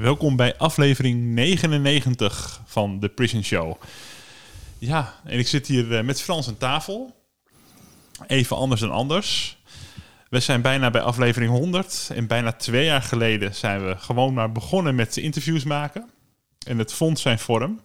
[0.00, 3.74] Welkom bij aflevering 99 van The Prison Show.
[4.78, 7.14] Ja, en ik zit hier eh, met Frans aan tafel.
[8.26, 9.58] Even anders dan anders.
[10.30, 12.10] We zijn bijna bij aflevering 100.
[12.14, 16.10] En bijna twee jaar geleden zijn we gewoon maar begonnen met interviews maken.
[16.66, 17.80] En het vond zijn vorm.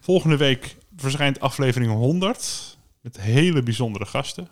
[0.00, 4.48] Volgende week verschijnt aflevering 100 met hele bijzondere gasten.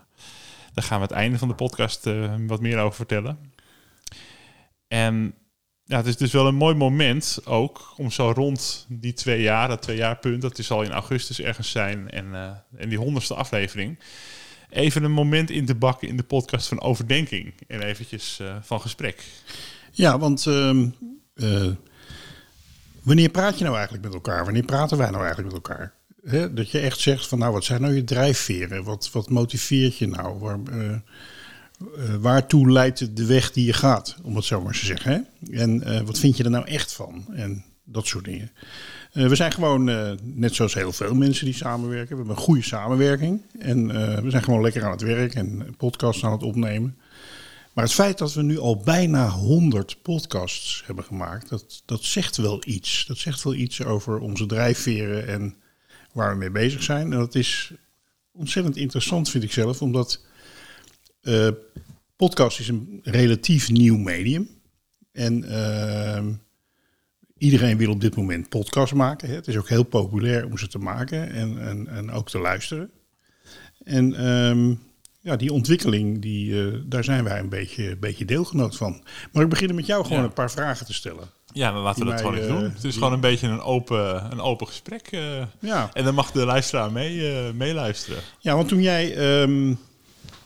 [0.73, 3.39] Daar gaan we het einde van de podcast eh, wat meer over vertellen.
[4.89, 5.35] En
[5.89, 9.69] ja, het is dus wel een mooi moment ook om zo rond die twee jaar,
[9.69, 13.35] dat twee jaar punt, dat zal in augustus ergens zijn en, eh, en die honderdste
[13.35, 13.99] aflevering,
[14.71, 18.81] even een moment in te bakken in de podcast van overdenking en eventjes eh, van
[18.81, 19.25] gesprek.
[19.91, 20.89] Ja, want ehm,
[21.35, 21.67] eh,
[23.03, 24.45] wanneer praat je nou eigenlijk met elkaar?
[24.45, 25.93] Wanneer praten wij nou eigenlijk met elkaar?
[26.55, 28.85] Dat je echt zegt van nou, wat zijn nou je drijfveren?
[28.85, 30.39] Wat, wat motiveert je nou?
[30.39, 30.59] Waar,
[31.79, 35.13] eh, waartoe leidt de weg die je gaat, om het zo maar te zeggen?
[35.13, 35.51] Hè?
[35.59, 37.27] En eh, wat vind je er nou echt van?
[37.35, 38.51] En dat soort dingen.
[39.13, 39.85] Eh, we zijn gewoon,
[40.23, 43.43] net zoals heel veel mensen die samenwerken, we hebben een goede samenwerking.
[43.59, 43.87] En
[44.23, 46.99] we zijn gewoon lekker aan het werk en podcasts aan het opnemen.
[47.73, 52.37] Maar het feit dat we nu al bijna 100 podcasts hebben gemaakt, dat, dat zegt
[52.37, 53.05] wel iets.
[53.07, 55.55] Dat zegt wel iets over onze drijfveren en
[56.13, 57.13] waar we mee bezig zijn.
[57.13, 57.73] En dat is
[58.33, 60.25] ontzettend interessant, vind ik zelf, omdat
[61.29, 61.49] eh,
[62.17, 64.49] podcast is een relatief nieuw medium.
[65.13, 66.25] En eh,
[67.39, 69.29] iedereen wil op dit moment podcast maken.
[69.29, 69.35] Hè.
[69.35, 72.91] Het is ook heel populair om ze te maken en, en, en ook te luisteren.
[73.85, 74.75] En ehm,
[75.21, 79.05] ja, die ontwikkeling, die, eh, daar zijn wij een beetje, beetje deelgenoot van.
[79.33, 80.25] Maar ik begin met jou gewoon Ja.
[80.25, 81.29] een paar vragen te stellen.
[81.53, 82.73] Ja, dan laten we dat mij, gewoon even doen.
[82.75, 85.09] Het is gewoon een beetje een open, een open gesprek.
[85.61, 88.23] Ja, en dan mag de luisteraar mee, meeluisteren.
[88.39, 89.75] ja want toen jij, ehm,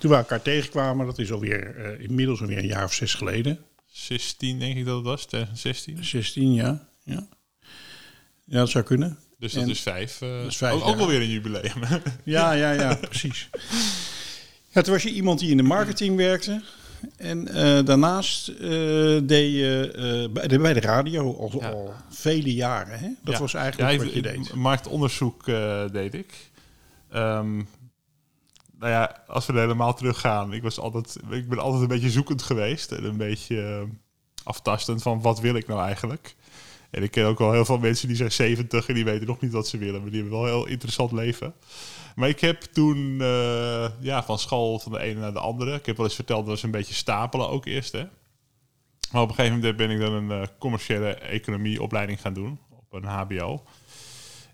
[0.03, 3.59] toen we elkaar tegenkwamen, dat is alweer uh, inmiddels alweer een jaar of zes geleden.
[3.87, 6.05] 16 denk ik dat het was, 2016.
[6.05, 6.89] 16, ja.
[7.05, 7.27] Ja,
[8.45, 9.19] ja dat zou kunnen.
[9.39, 10.21] Dus dat En- is vijf.
[10.47, 10.97] is vijf ook, ook jaar.
[10.97, 11.73] wel weer een jubileum.
[12.25, 13.49] Ja, ja, ja, precies.
[14.69, 16.63] Ja, toen was je iemand die in de marketing werkte.
[17.17, 18.47] En eh, daarnaast
[19.29, 21.69] deed je bij, de, bij de radio al, Ja.
[21.71, 22.99] al vele jaren.
[22.99, 23.09] Hè?
[23.25, 23.41] Dat Ja.
[23.41, 24.55] was eigenlijk Ja, wat je deed.
[24.55, 25.45] Marktonderzoek
[25.93, 26.33] deed ik.
[27.11, 27.61] Ehm,
[28.83, 32.11] nou ja, als we er helemaal teruggaan, ik, was altijd, ik ben altijd een beetje
[32.11, 33.83] zoekend geweest en een beetje eh,
[34.45, 36.35] aftastend van wat wil ik nou eigenlijk.
[36.91, 39.41] En ik ken ook wel heel veel mensen die zijn 70 en die weten nog
[39.41, 41.55] niet wat ze willen, maar die hebben wel een heel interessant leven.
[42.15, 45.87] Maar ik heb toen eh, ja, van school van de ene naar de andere, ik
[45.87, 47.93] heb wel eens verteld, dat was een beetje stapelen ook eerst.
[47.93, 48.05] Hè?
[49.13, 52.93] Maar op een gegeven moment ben ik dan een eh, commerciële economieopleiding gaan doen op
[52.93, 53.63] een HBO.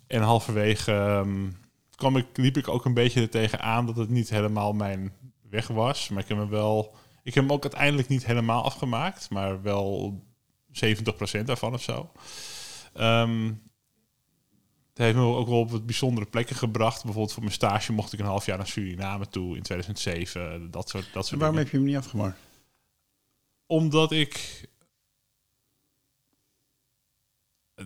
[0.06, 1.47] En halverwege ehm,
[1.99, 5.13] kwam ik, liep ik ook een beetje er tegenaan dat het niet helemaal mijn
[5.51, 6.09] weg was.
[6.09, 6.95] Maar ik heb hem wel.
[7.23, 10.19] Ik heb hem ook uiteindelijk niet helemaal afgemaakt, maar wel
[10.73, 12.11] 70% daarvan of zo.
[12.95, 13.47] Ehm,
[14.89, 17.03] het heeft me ook wel op wat bijzondere plekken gebracht.
[17.03, 20.71] Bijvoorbeeld voor mijn stage mocht ik een half jaar naar Suriname toe in 2007.
[20.71, 21.59] Dat soort, dat soort En waarom dingen.
[21.59, 22.39] heb je hem niet afgemaakt?
[23.67, 24.69] Omdat ik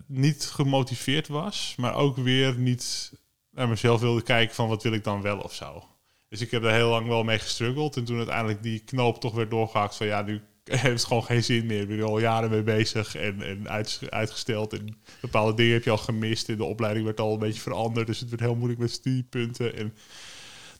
[0.06, 3.12] niet gemotiveerd was, maar ook weer niet
[3.52, 5.84] naar mezelf wilde kijken van wat wil ik dan wel of zo.
[6.28, 7.96] Dus ik heb er heel lang wel mee gestruggeld.
[7.96, 11.44] En toen uiteindelijk die knoop toch werd doorgehakt van ja, nu heeft het gewoon geen
[11.44, 11.80] zin meer.
[11.80, 14.72] Ik ben er al jaren mee bezig en, en uit, uitgesteld.
[14.72, 16.48] En bepaalde dingen heb je al gemist.
[16.48, 18.06] En de opleiding werd al een beetje veranderd.
[18.06, 19.76] Dus het werd heel moeilijk met studiepunten.
[19.76, 19.94] En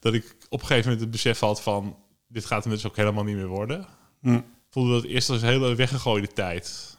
[0.01, 1.97] dat ik op een gegeven moment het besef had van
[2.29, 3.87] dit gaat hem dus ook helemaal niet meer worden.
[4.21, 4.41] Hm.
[4.71, 6.99] Voelde dat eerst als een hele weggegooide tijd.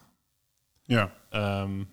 [0.84, 1.14] Ja.
[1.30, 1.84] Ehm,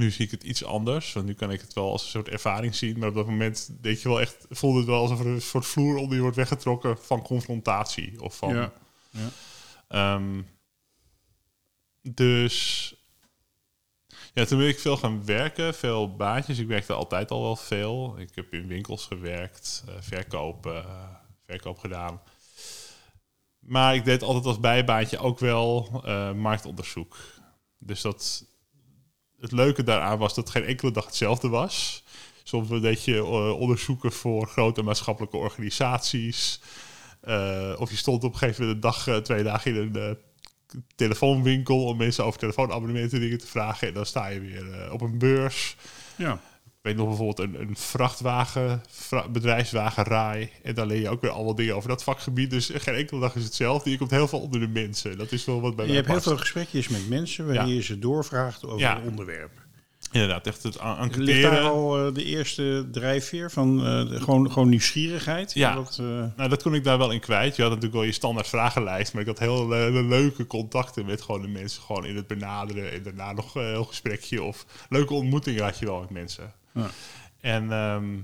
[0.00, 2.28] nu zie ik het iets anders, want nu kan ik het wel als een soort
[2.28, 2.98] ervaring zien.
[2.98, 5.66] Maar op dat moment denk je wel echt, voelde het wel alsof er een soort
[5.66, 8.22] vloer onder je wordt weggetrokken van confrontatie.
[8.22, 8.72] Of van, Ja.
[9.10, 9.30] Ja.
[9.88, 10.42] Ehm,
[12.02, 12.94] dus
[14.34, 16.58] Ja, toen ben ik veel gaan werken, veel baantjes.
[16.58, 18.18] Ik werkte altijd al wel veel.
[18.18, 20.84] Ik heb in winkels gewerkt, uh, verkoop, uh,
[21.46, 22.20] verkoop gedaan.
[23.58, 27.16] Maar ik deed altijd als bijbaantje ook wel uh, marktonderzoek.
[27.78, 28.44] Dus dat,
[29.40, 32.04] het leuke daaraan was dat geen enkele dag hetzelfde was.
[32.42, 36.60] Soms deed je onderzoeken voor grote maatschappelijke organisaties.
[37.76, 40.18] of je stond op een gegeven moment een dag, twee dagen in een
[40.96, 43.88] telefoonwinkel om mensen over telefoonabonnementen dingen te vragen.
[43.88, 45.76] En dan sta je weer op een beurs.
[46.16, 46.40] Ja.
[46.82, 50.50] Ik weet nog bijvoorbeeld een, een vrachtwagen, vra bedrijfswagenraai.
[50.62, 52.50] En dan leer je ook weer allemaal dingen over dat vakgebied.
[52.50, 53.90] Dus geen enkele dag is hetzelfde.
[53.90, 55.18] Je komt heel veel onder de mensen.
[55.18, 56.24] Dat is wel wat bij je hebt past.
[56.24, 57.64] heel veel gesprekjes met mensen Ja.
[57.64, 58.96] je ze doorvraagt over Ja.
[59.00, 59.50] een onderwerp.
[60.12, 61.62] Inderdaad, echt het en- Ligt daar enquêteren.
[61.70, 65.52] al eh, de eerste drijfveer van eh, de- gewoon, gewoon nieuwsgierigheid?
[65.54, 65.74] Ja.
[65.74, 66.06] Dat, eh,
[66.36, 67.56] Nou, dat kon ik daar wel in kwijt.
[67.56, 69.12] Je had natuurlijk wel je standaard vragenlijst.
[69.12, 69.68] Maar ik had heel
[70.08, 71.82] leuke contacten met gewoon de mensen.
[71.82, 72.92] Gewoon in het benaderen.
[72.92, 74.42] En daarna nog een heel gesprekje.
[74.42, 76.52] Of leuke ontmoetingen had je wel met mensen.
[76.74, 76.90] Ja.
[77.40, 78.18] En ehm,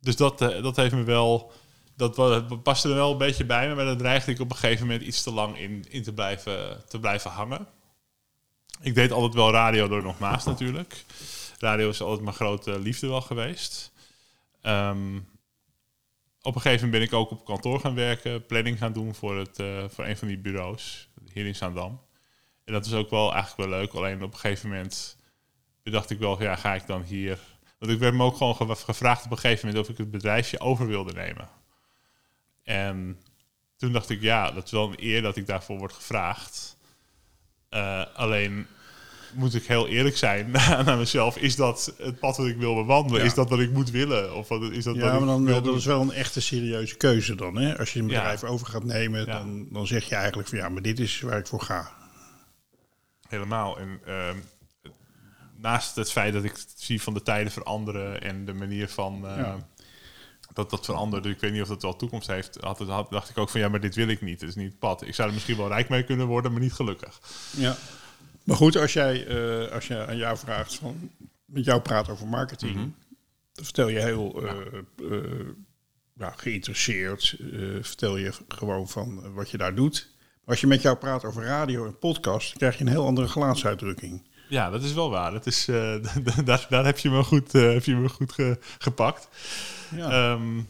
[0.00, 1.52] dus dat, eh, dat heeft me wel...
[1.96, 3.74] Dat paste er wel een beetje bij me.
[3.74, 6.84] Maar daar dreigde ik op een gegeven moment iets te lang in, in te, blijven,
[6.88, 7.66] te blijven hangen.
[8.80, 11.04] Ik deed altijd wel radio door nog naast natuurlijk.
[11.58, 13.92] Radio is altijd mijn grote liefde wel geweest.
[14.60, 15.16] Ehm,
[16.42, 19.36] op een gegeven moment ben ik ook op kantoor gaan werken, planning gaan doen voor,
[19.36, 22.00] het, eh, voor een van die bureaus hier in Zaandam.
[22.64, 23.92] En dat is ook wel eigenlijk wel leuk.
[23.92, 25.15] Alleen op een gegeven moment
[25.90, 27.38] bedacht ik wel, ja, ga ik dan hier.
[27.78, 30.10] Want ik werd me ook gewoon ge- gevraagd op een gegeven moment of ik het
[30.10, 31.48] bedrijfje over wilde nemen.
[32.62, 33.18] En
[33.76, 36.76] toen dacht ik, ja, dat is wel een eer dat ik daarvoor word gevraagd.
[37.68, 38.66] Eh, alleen
[39.32, 40.50] moet ik heel eerlijk zijn
[40.84, 41.36] naar mezelf.
[41.36, 43.20] Is dat het pad wat ik wil bewandelen?
[43.20, 43.26] Ja.
[43.26, 44.34] Is dat wat ik moet willen?
[44.36, 45.76] Of wat, is dat ja, maar dan, dat doen?
[45.76, 47.56] is wel een echte serieuze keuze dan.
[47.56, 47.78] Hè?
[47.78, 48.14] Als je een Ja.
[48.18, 51.38] bedrijf over gaat nemen, dan, dan zeg je eigenlijk van ja, maar dit is waar
[51.38, 51.90] ik voor ga.
[53.28, 53.78] Helemaal.
[53.78, 54.36] En ehm,
[55.58, 59.68] naast het feit dat ik zie van de tijden veranderen en de manier van Ja.
[60.52, 63.30] dat dat verandert, ik weet niet of dat wel toekomst heeft, had, het- had, dacht
[63.30, 64.40] ik ook van ja, maar dit wil ik niet.
[64.40, 65.02] Het is niet het pad.
[65.06, 67.20] Ik zou er misschien wel rijk mee kunnen worden, maar niet gelukkig.
[67.56, 67.76] Ja.
[68.44, 71.10] Maar goed, als jij eh, als je aan jou vraagt van
[71.44, 72.88] met jou praat over marketing, Mhm.
[73.52, 74.56] dan vertel je heel eh,
[75.10, 75.46] eh,
[76.14, 77.36] ja, geïnteresseerd,
[77.80, 80.14] vertel je gewoon van wat je daar doet.
[80.16, 83.28] Maar als je met jou praat over radio en podcast, krijg je een heel andere
[83.28, 84.28] gelaatsuitdrukking.
[84.48, 85.32] Ja, dat is wel waar.
[85.32, 85.94] Dat is, eh,
[86.44, 89.28] daar, daar heb je me goed, eh, heb je me goed ge- gepakt.
[89.96, 90.10] Ja.
[90.32, 90.60] Ehm,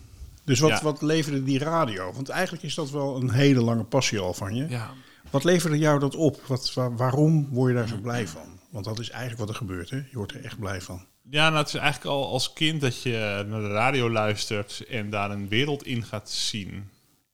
[0.45, 0.83] dus wat, ja.
[0.83, 2.13] wat leverde die radio?
[2.13, 4.67] Want eigenlijk is dat wel een hele lange passie al van je.
[4.69, 4.91] ja.
[5.31, 6.41] Wat leverde jou dat op?
[6.47, 8.59] Wat, wa- waarom word je daar zo blij van?
[8.71, 9.97] Want dat is eigenlijk wat er gebeurt, hè?
[9.97, 11.05] Je wordt er echt blij van.
[11.31, 15.11] Ja, nou, het is eigenlijk al als kind dat je naar de radio luistert en
[15.11, 16.89] daar een wereld in gaat zien.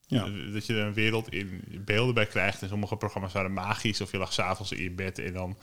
[0.07, 0.25] Ja.
[0.25, 2.63] Eh, Dat je er een wereld in beelden bij krijgt.
[2.63, 4.01] En sommige programma's waren magisch.
[4.01, 5.57] Of je lag s'avonds in je bed en dan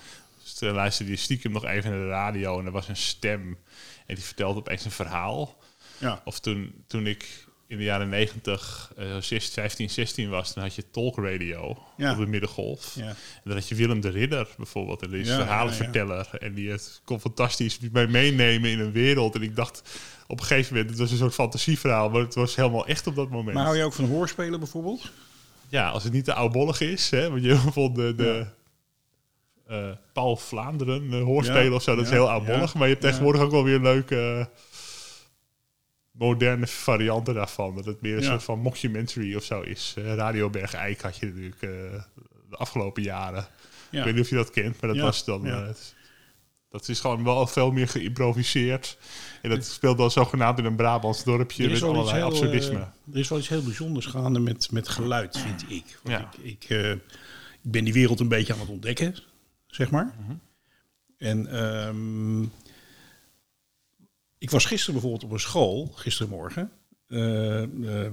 [0.49, 2.59] st- luisterde je stiekem nog even naar de radio.
[2.59, 3.57] En er was een stem
[4.05, 5.57] en die vertelde opeens een verhaal.
[5.97, 6.21] Ja.
[6.25, 10.75] Of toen, toen ik in de jaren 90, eh, 16, 15, 16 was, dan had
[10.75, 12.11] je talk radio Ja.
[12.11, 12.91] op de middengolf.
[12.95, 13.07] Ja.
[13.07, 15.01] En dan had je Willem de Ridder bijvoorbeeld.
[15.01, 16.27] En die is Ja, verhalenverteller.
[16.39, 19.35] En die het kon fantastisch mij meenemen in een wereld.
[19.35, 19.81] En ik dacht
[20.27, 22.09] op een gegeven moment, het was een soort fantasieverhaal.
[22.09, 23.55] Maar het was helemaal echt op dat moment.
[23.55, 25.11] Maar hou je ook van hoorspelen bijvoorbeeld?
[25.67, 27.09] Ja, als het niet te oudbollig is.
[27.09, 28.45] Hè, want je vond de, de
[29.69, 31.95] eh, Paul Vlaanderen eh, hoorspelen Ja, of zo.
[31.95, 32.73] Dat is heel oudbollig.
[32.73, 34.45] ja, maar je hebt tegenwoordig ook wel weer leuke eh,
[36.11, 37.75] moderne varianten daarvan.
[37.75, 39.93] Dat het meer een soort van mockumentary of zo is.
[39.97, 43.47] Eh, Radio Berg Eik had je natuurlijk de afgelopen jaren.
[43.91, 43.99] Ja.
[43.99, 45.41] Ik weet niet of je dat kent, maar dat was dan...
[45.43, 45.63] ja.
[45.65, 45.97] het-
[46.71, 48.97] dat is gewoon wel veel meer geïmproviseerd.
[49.41, 52.79] En dat speelt dan zogenaamd in een Brabants dorpje met allerlei heel, absurdisme.
[53.13, 55.99] er is wel iets heel bijzonders gaande met, met geluid, vind ik.
[56.03, 56.69] Want ik, ik,
[57.61, 59.15] ik ben die wereld een beetje aan het ontdekken,
[59.69, 60.15] zeg maar.
[60.19, 60.33] Mhm.
[61.17, 62.41] En ehm,
[64.37, 66.71] ik was gisteren bijvoorbeeld op een school, gistermorgen.
[67.07, 68.11] eh, eh, eh,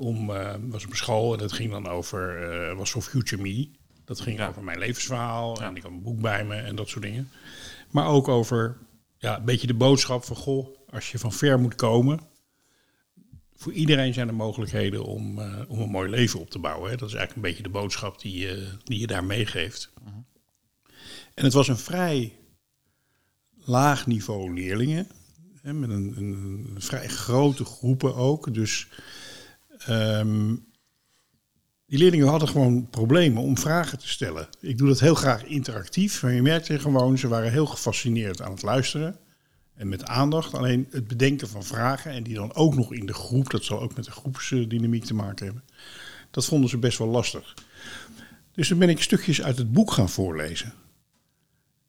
[0.00, 3.70] om, eh, was op een school en dat ging dan over, was voor Future Me.
[4.04, 4.48] Dat ging Ja.
[4.48, 5.68] over mijn levensverhaal Ja.
[5.68, 7.30] en ik had een boek bij me en dat soort dingen.
[7.90, 8.76] Maar ook over
[9.18, 12.20] ja, een beetje de boodschap van, goh, als je van ver moet komen,
[13.54, 16.90] voor iedereen zijn er mogelijkheden om, om een mooi leven op te bouwen.
[16.90, 16.96] Hè.
[16.96, 18.48] Dat is eigenlijk een beetje de boodschap die,
[18.84, 19.92] die je daar meegeeft.
[21.36, 22.32] En het was een vrij
[23.64, 25.06] laag niveau leerlingen.
[25.62, 28.54] Hè, met een, een, vrij grote groepen ook.
[28.54, 28.88] Dus
[29.78, 30.54] ehm,
[31.86, 34.48] die leerlingen hadden gewoon problemen om vragen te stellen.
[34.60, 36.22] Ik doe dat heel graag interactief.
[36.22, 39.18] Maar je merkte gewoon, ze waren heel gefascineerd aan het luisteren.
[39.74, 40.54] En met aandacht.
[40.54, 42.10] Alleen het bedenken van vragen.
[42.10, 43.50] En die dan ook nog in de groep.
[43.50, 45.64] Dat zal ook met de groepsdynamiek te maken hebben.
[46.30, 47.54] Dat vonden ze best wel lastig.
[48.52, 50.72] Dus toen ben ik stukjes uit het boek gaan voorlezen.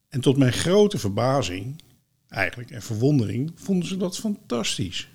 [0.08, 1.82] En tot mijn grote verbazing,
[2.28, 5.08] eigenlijk, en verwondering, vonden ze dat fantastisch.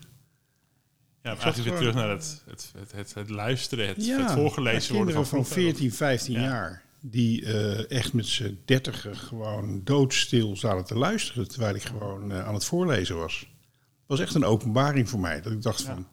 [1.23, 4.31] Ja, zag eigenlijk weer terug naar het, het, het, het, het luisteren, het, Ja, het
[4.31, 5.63] voorgelezen worden van van vroeger.
[5.63, 6.41] 14, 15 Ja.
[6.41, 6.81] jaar.
[6.99, 11.47] Die eh, echt met z'n dertiger gewoon doodstil zaten te luisteren.
[11.47, 13.39] Terwijl ik gewoon eh, aan het voorlezen was.
[13.39, 15.41] Het was echt een openbaring voor mij.
[15.41, 16.07] Dat ik dacht van,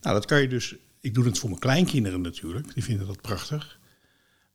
[0.00, 0.74] nou dat kan je dus...
[1.00, 2.74] Ik doe het voor mijn kleinkinderen natuurlijk.
[2.74, 3.78] Die vinden dat prachtig.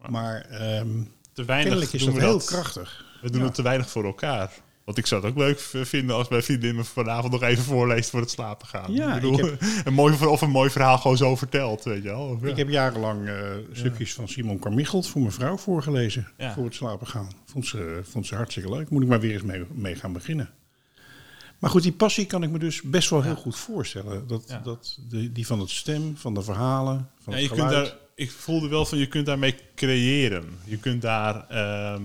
[0.10, 3.06] Maar ehm Te weinig is dat heel krachtig.
[3.22, 3.46] We doen Ja.
[3.46, 4.52] het te weinig voor elkaar.
[4.84, 8.10] Want ik zou het ook leuk vinden als mijn vriendin me vanavond nog even voorleest
[8.10, 8.94] voor het slapen gaan.
[8.94, 12.10] Ja, ik bedoel, ik een mooi, of een mooi verhaal gewoon zo verteld, weet je
[12.10, 12.40] wel.
[12.42, 12.48] Ja.
[12.48, 13.36] Ik heb jarenlang eh,
[13.72, 16.28] stukjes van Simon Carmichelt voor mijn vrouw voorgelezen.
[16.38, 17.28] Voor het slapen gaan.
[17.46, 18.90] Vond ze, vond ze hartstikke leuk.
[18.90, 20.50] Moet ik maar weer eens mee, mee gaan beginnen.
[21.60, 24.28] Maar goed, die passie kan ik me dus best wel heel goed voorstellen.
[24.28, 27.88] Dat, dat de, die van het stem, van de verhalen, van het je kunt geluid.
[27.88, 30.44] daar, ik voelde wel van, je kunt daarmee creëren.
[30.64, 32.02] Je kunt daar, ehm,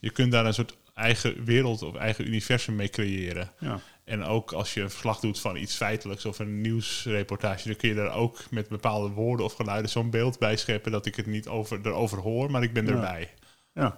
[0.00, 3.50] je kunt daar een soort eigen wereld of eigen universum mee creëren.
[3.58, 3.80] Ja.
[4.04, 7.88] En ook als je een verslag doet van iets feitelijks of een nieuwsreportage, dan kun
[7.88, 11.26] je daar ook met bepaalde woorden of geluiden zo'n beeld bij scheppen dat ik het
[11.26, 12.92] niet over, erover hoor, maar ik ben Ja.
[12.92, 13.34] erbij.
[13.74, 13.96] Ja.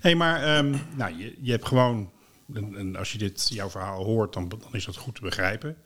[0.00, 2.12] hey, maar ehm, nou, je, je hebt gewoon...
[2.54, 5.76] En, en als je dit, jouw verhaal hoort, dan, dan is dat goed te begrijpen.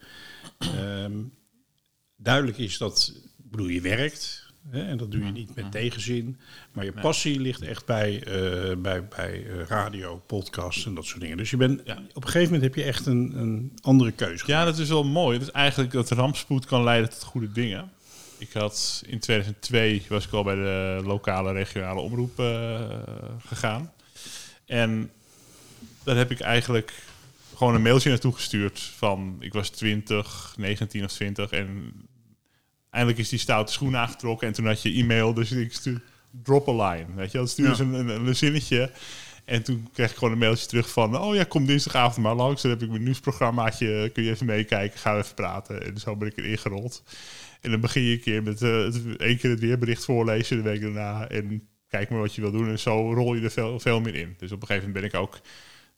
[0.58, 1.22] Ehm,
[2.16, 3.12] duidelijk is dat...
[3.38, 4.45] Ik bedoel, je werkt...
[4.70, 6.36] En dat doe je niet met tegenzin.
[6.72, 11.20] Maar je passie ligt echt bij, eh, bij, bij eh, radio, podcasts en dat soort
[11.20, 11.36] dingen.
[11.36, 11.98] Dus je bent, Ja.
[12.14, 15.04] op een gegeven moment heb je echt een, een andere keuze Ja, dat is wel
[15.04, 15.38] mooi.
[15.38, 17.90] Dat is eigenlijk dat rampspoed kan leiden tot goede dingen.
[18.38, 22.80] Ik had in 2002 was ik al bij de lokale regionale omroep eh,
[23.46, 23.92] gegaan.
[24.66, 25.10] En
[26.04, 26.92] daar heb ik eigenlijk
[27.56, 31.92] gewoon een mailtje naartoe gestuurd van ik was 20, 19 of 20 en
[32.96, 36.02] eindelijk is die stoute schoen aangetrokken en toen had je e-mail, dus ik stuur
[36.42, 37.74] drop a line, weet je, dat Ja.
[37.74, 38.90] ze een, een, een zinnetje
[39.44, 42.62] en toen kreeg ik gewoon een mailtje terug van oh ja, kom dinsdagavond maar langs,
[42.62, 46.16] dan heb ik mijn nieuwsprogrammaatje, kun je even meekijken, gaan we even praten en zo
[46.16, 47.02] ben ik erin gerold.
[47.60, 50.80] En dan begin je een keer met het, één keer het weerbericht voorlezen de week
[50.80, 54.00] daarna en kijk maar wat je wil doen en zo rol je er veel, veel
[54.00, 54.34] meer in.
[54.38, 55.40] Dus op een gegeven moment ben ik ook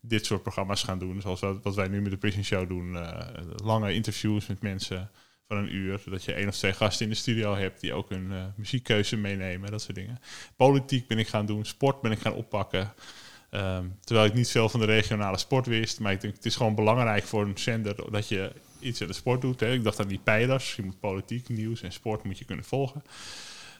[0.00, 1.20] dit soort programma's gaan doen.
[1.20, 2.96] Zoals wat, wat wij nu met de Prison Show doen.
[2.96, 3.26] eh,
[3.64, 5.10] lange interviews met mensen
[5.48, 5.98] van een uur.
[5.98, 9.16] Zodat je één of twee gasten in de studio hebt die ook hun eh, muziekkeuze
[9.16, 9.70] meenemen.
[9.70, 10.20] Dat soort dingen.
[10.56, 11.64] Politiek ben ik gaan doen.
[11.64, 12.92] Sport ben ik gaan oppakken.
[13.50, 16.00] Ehm, terwijl ik niet veel van de regionale sport wist.
[16.00, 19.12] Maar ik denk, het is gewoon belangrijk voor een zender dat je iets aan de
[19.12, 19.60] sport doet.
[19.60, 19.72] Hè.
[19.72, 20.76] Ik dacht aan die pijlers.
[20.76, 23.02] Je moet politiek, nieuws en sport moet je kunnen volgen.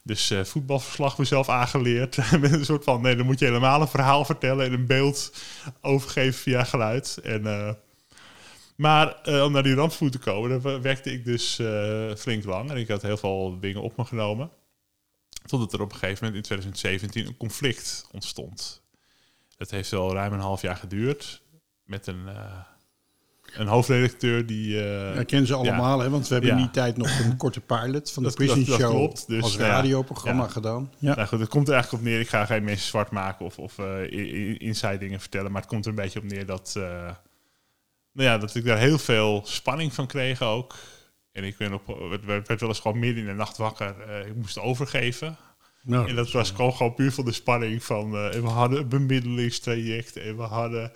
[0.02, 2.16] Dus eh, voetbalverslag mezelf aangeleerd.
[2.40, 5.32] Met een soort van, nee, dan moet je helemaal een verhaal vertellen en een beeld
[5.80, 7.18] overgeven via geluid.
[7.22, 7.72] En, eh,
[8.78, 12.70] maar eh, om naar die rampspoed te komen, daar werkte ik dus eh, flink lang.
[12.70, 14.50] En ik had heel veel dingen op me genomen.
[15.46, 18.82] Totdat er op een gegeven moment in 2017 een conflict ontstond.
[19.56, 21.42] Dat heeft wel ruim een half jaar geduurd.
[21.84, 22.58] Met een, eh,
[23.52, 24.84] een hoofdredacteur die...
[24.84, 26.56] eh, Ik ken ze allemaal, hè, want we hebben Ja.
[26.56, 29.26] in die tijd nog een korte pilot van de Dat- Prison dat- dat Show klopt.
[29.28, 30.48] Dus, als ja, radioprogramma ja.
[30.50, 30.92] gedaan.
[30.98, 31.14] Ja.
[31.14, 32.20] Nou goed, het komt er eigenlijk op neer.
[32.20, 33.78] Ik ga geen mensen zwart maken of, of
[34.58, 35.52] inside dingen vertellen.
[35.52, 36.76] Maar het komt er een beetje op neer dat,
[38.12, 40.74] nou ja, dat ik daar heel veel spanning van kreeg ook.
[41.32, 41.86] En ik ben op,
[42.24, 44.00] werd, werd wel eens gewoon midden in de nacht wakker.
[44.00, 45.36] Eh, ik moest overgeven.
[45.82, 48.14] Nou, En dat was gewoon, gewoon puur van de spanning van...
[48.14, 50.92] eh, en we hadden een bemiddelingstraject en we hadden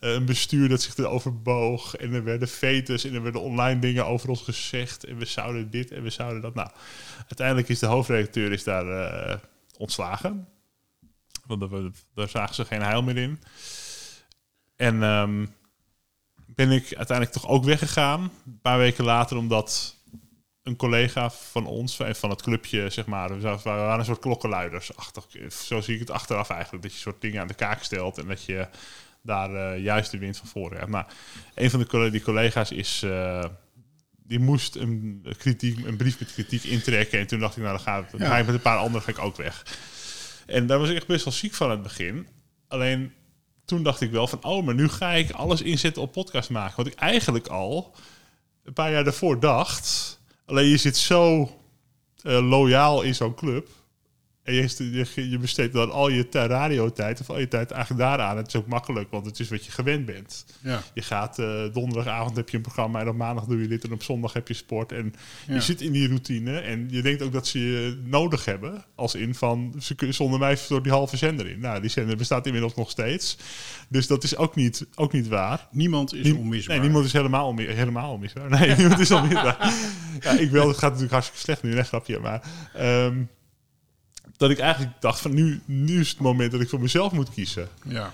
[0.00, 1.96] eh, een bestuur dat zich erover boog.
[1.96, 5.04] En er werden fetus en er werden online dingen over ons gezegd.
[5.04, 6.54] En we zouden dit en we zouden dat.
[6.54, 6.70] Nou,
[7.16, 9.40] uiteindelijk is de hoofdredacteur is daar
[9.78, 10.48] ontslagen.
[11.46, 13.42] Want daar, daar zagen ze geen heil meer in.
[14.76, 15.46] En ehm,
[16.54, 18.20] ben ik uiteindelijk toch ook weggegaan.
[18.46, 19.96] Een paar weken later, omdat
[20.62, 24.96] een collega van ons, van van het clubje, zeg maar, we waren een soort klokkenluiders.
[24.96, 26.82] Achtig, zo zie ik het achteraf eigenlijk.
[26.82, 28.68] Dat je soort dingen aan de kaak stelt en dat je
[29.22, 30.90] daar eh, juist de wind van voren hebt.
[30.90, 31.06] Maar
[31.54, 33.02] een van de die collega's is.
[33.02, 33.44] eh,
[34.26, 37.18] die moest een, kritiek, een brief met kritiek intrekken.
[37.18, 39.02] En toen dacht ik, nou, dan ga, ik- dan ga ik met een paar anderen
[39.02, 39.62] ga ik ook weg.
[40.46, 42.28] En daar was ik echt best wel ziek van aan het begin.
[42.68, 43.12] Alleen
[43.64, 46.76] toen dacht ik wel van, oh, maar nu ga ik alles inzetten op podcast maken.
[46.76, 47.94] Wat ik eigenlijk al
[48.64, 50.20] een paar jaar daarvoor dacht.
[50.46, 51.50] Alleen je zit zo
[52.22, 53.68] eh, loyaal in zo'n club.
[54.44, 58.36] En je, je, besteedt dan al je radiotijd of al je tijd eigenlijk daaraan.
[58.36, 60.44] Het is ook makkelijk, want het is wat je gewend bent.
[60.60, 60.82] ja.
[60.94, 63.92] Je gaat eh, donderdagavond heb je een programma en op maandag doe je dit en
[63.92, 64.92] op zondag heb je sport.
[64.92, 65.14] En
[65.46, 65.54] Ja.
[65.54, 68.84] je zit in die routine en je denkt ook dat ze je nodig hebben.
[68.94, 71.60] Als in van, ze kunnen zonder mij door die halve zender in.
[71.60, 73.36] Nou, die zender bestaat inmiddels nog steeds.
[73.88, 75.68] Dus dat is ook niet, ook niet waar.
[75.70, 76.74] Niemand is onmisbaar.
[76.76, 78.50] Nee, niemand is helemaal, onmi helemaal onmisbaar.
[78.50, 79.72] Nee, niemand is onmisbaar.
[80.20, 82.18] ja, ik wel, het gaat natuurlijk hartstikke slecht nu, een grapje.
[82.18, 82.42] Maar
[82.74, 83.22] ehm,
[84.36, 87.30] dat ik eigenlijk dacht van nu, nu is het moment dat ik voor mezelf moet
[87.30, 87.68] kiezen.
[87.88, 88.12] Ja.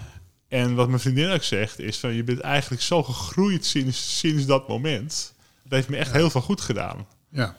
[0.49, 4.47] En wat mijn vriendin ook zegt, is van je bent eigenlijk zo gegroeid sinds, sinds
[4.47, 5.35] dat moment.
[5.63, 7.07] Dat heeft me echt heel veel goed gedaan.
[7.31, 7.57] Ja.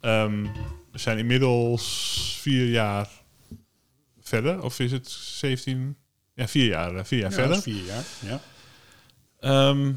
[0.00, 0.42] Ehm,
[0.92, 3.08] we zijn inmiddels vier jaar
[4.20, 5.96] verder, of is het 17?
[6.34, 7.62] Ja, vier jaar, eh, vier jaar Ja, verder.
[7.62, 8.04] vier jaar.
[8.18, 8.40] Ja.
[9.40, 9.92] Ehm,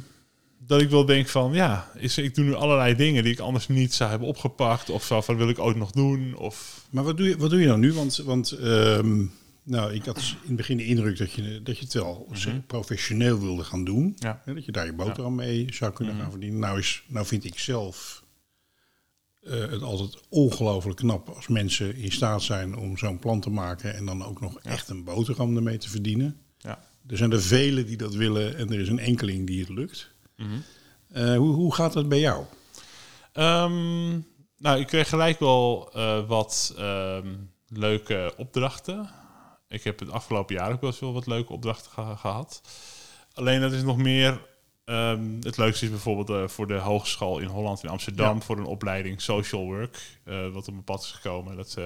[0.65, 3.67] dat ik wel denk van, ja, is, ik doe nu allerlei dingen die ik anders
[3.67, 4.89] niet zou hebben opgepakt.
[4.89, 6.35] Of zo, van wil ik ook nog doen.
[6.35, 7.93] Of, Maar wat doe je, wat doe je nou nu?
[7.93, 9.25] Want, want ehm,
[9.63, 12.65] nou, ik had in het begin de indruk dat je, dat je het wel zeg,
[12.65, 14.15] professioneel wilde gaan doen.
[14.19, 14.41] Ja.
[14.45, 16.59] Hè, dat je daar je boterham mee zou kunnen gaan verdienen.
[16.59, 18.23] Nou, is, nou vind ik zelf
[19.41, 23.95] eh, het altijd ongelooflijk knap als mensen in staat zijn om zo'n plan te maken
[23.95, 26.37] en dan ook nog echt een boterham ermee te verdienen.
[26.57, 26.91] ja.
[27.07, 30.12] Er zijn er velen die dat willen en er is een enkeling die het lukt.
[31.11, 32.43] Eh, hoe, hoe gaat dat bij jou?
[33.33, 34.09] Ehm,
[34.57, 37.35] nou, ik kreeg gelijk wel eh, wat ehm,
[37.67, 39.09] leuke opdrachten.
[39.67, 42.61] Ik heb het afgelopen jaar ook wel wat leuke opdrachten ge- gehad.
[43.33, 44.51] Alleen dat is nog meer.
[44.85, 48.65] ehm, het leukste is bijvoorbeeld eh, voor de hogeschool in Holland in Amsterdam voor een
[48.65, 51.55] opleiding social work, wat op mijn pad is gekomen.
[51.55, 51.77] Dat,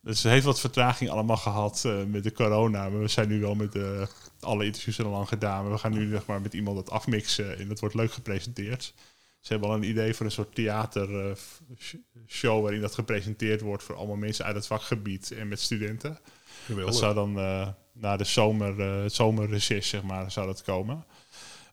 [0.00, 2.88] dus het heeft wat vertraging allemaal gehad eh, met de corona.
[2.88, 4.06] Maar we zijn nu wel met eh,
[4.40, 5.62] alle interviews al lang gedaan.
[5.62, 8.94] Maar we gaan nu zeg maar, met iemand dat afmixen en dat wordt leuk gepresenteerd.
[9.40, 14.16] Ze hebben al een idee voor een soort theatershow waarin dat gepresenteerd wordt voor allemaal
[14.16, 16.18] mensen uit het vakgebied en met studenten.
[16.66, 21.04] Dat zou dan eh, na de zomer, eh, het zomerreces, zeg maar, zou dat komen.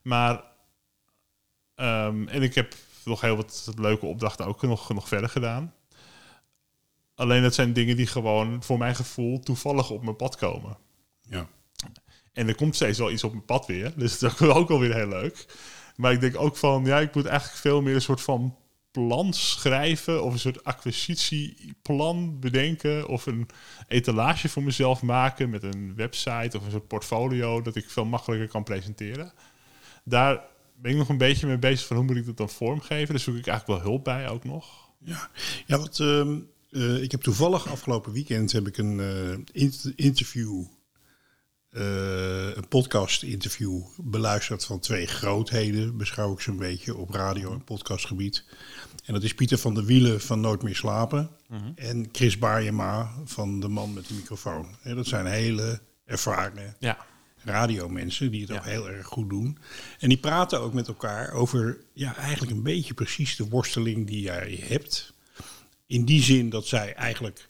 [0.02, 0.44] Maar,
[1.74, 5.74] ehm, en ik heb nog heel wat leuke opdrachten ook nog, nog verder gedaan.
[7.18, 10.76] Alleen dat zijn dingen die gewoon voor mijn gevoel toevallig op mijn pad komen.
[11.20, 11.48] Ja.
[12.32, 13.92] En er komt steeds wel iets op mijn pad weer.
[13.96, 15.46] Dus dat is ook wel weer heel leuk.
[15.96, 18.56] Maar ik denk ook van, ja, ik moet eigenlijk veel meer een soort van
[18.90, 20.22] plan schrijven.
[20.22, 23.08] Of een soort acquisitieplan bedenken.
[23.08, 23.48] Of een
[23.88, 27.62] etalage voor mezelf maken met een website of een soort portfolio.
[27.62, 29.32] Dat ik veel makkelijker kan presenteren.
[30.04, 30.40] Daar
[30.76, 33.14] ben ik nog een beetje mee bezig van hoe moet ik dat dan vormgeven.
[33.14, 34.90] Daar zoek ik eigenlijk wel hulp bij ook nog.
[34.98, 35.30] Ja,
[35.66, 36.38] ja wat, ehm,
[36.70, 40.64] eh, ik heb toevallig afgelopen weekend heb ik een eh, int- interview,
[41.70, 47.52] eh, een podcast interview beluisterd van twee grootheden, beschouw ik ze een beetje op radio-
[47.52, 48.44] en podcastgebied.
[49.04, 51.30] En dat is Pieter van der Wielen van Nooit meer slapen
[51.74, 54.66] en Chris Baarjema van De Man met de microfoon.
[54.80, 58.56] Hè, dat zijn hele ervaren Ja, radiomensen die het Ja.
[58.56, 59.58] ook heel erg goed doen.
[59.98, 64.20] En die praten ook met elkaar over ja, eigenlijk een beetje precies de worsteling die
[64.20, 65.12] jij hebt.
[65.88, 67.48] In die zin dat zij eigenlijk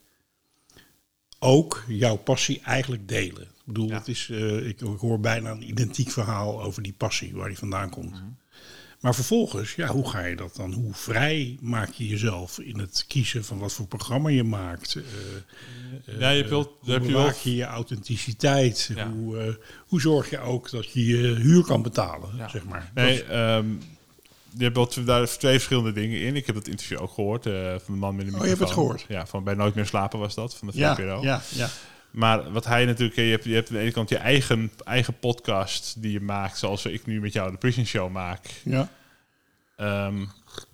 [1.38, 3.42] ook jouw passie eigenlijk delen.
[3.42, 3.94] Ik bedoel, Ja.
[3.98, 7.90] het is, eh, ik, hoor bijna een identiek verhaal over die passie, waar die vandaan
[7.90, 8.10] komt.
[8.10, 8.22] Mhm.
[9.00, 10.72] Maar vervolgens, ja, hoe ga je dat dan?
[10.72, 14.96] Hoe vrij maak je jezelf in het kiezen van wat voor programma je maakt?
[14.96, 18.90] Eh, ja je wilt, hoe daar heb je je je authenticiteit?
[18.94, 19.10] Ja.
[19.10, 19.54] Hoe, eh,
[19.86, 22.48] hoe zorg je ook dat je je huur kan betalen, Ja.
[22.48, 22.90] zeg maar?
[22.94, 23.66] Nee, Dat- ehm,
[24.58, 26.36] je hebt daar twee verschillende dingen in.
[26.36, 27.52] Ik heb dat interview ook gehoord eh,
[27.84, 28.42] van de man met de Oh, microfoon.
[28.42, 29.04] je hebt het gehoord?
[29.08, 31.22] Ja, van bij Nooit meer slapen was dat, van de ja, VPRO.
[31.22, 31.68] ja, ja.
[32.10, 35.18] Maar wat hij natuurlijk, je hebt, je hebt aan de ene kant je eigen, eigen
[35.18, 38.46] podcast die je maakt, zoals ik nu met jou de Prison Show maak.
[38.64, 38.88] ja.
[39.76, 40.24] Ehm,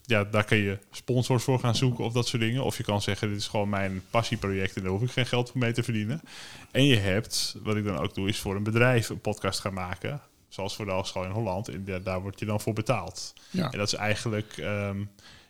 [0.07, 2.65] ja, daar kun je sponsors voor gaan zoeken of dat soort dingen.
[2.65, 5.51] Of je kan zeggen, dit is gewoon mijn passieproject en daar hoef ik geen geld
[5.51, 6.21] voor mee te verdienen.
[6.71, 9.75] En je hebt, wat ik dan ook doe, is voor een bedrijf een podcast gaan
[9.75, 10.21] maken.
[10.55, 11.69] Zoals voor de Hogeschool in Holland.
[11.69, 13.33] En daar, daar word je dan voor betaald.
[13.51, 13.71] Ja.
[13.71, 14.55] En dat is eigenlijk...
[14.57, 14.99] ehm,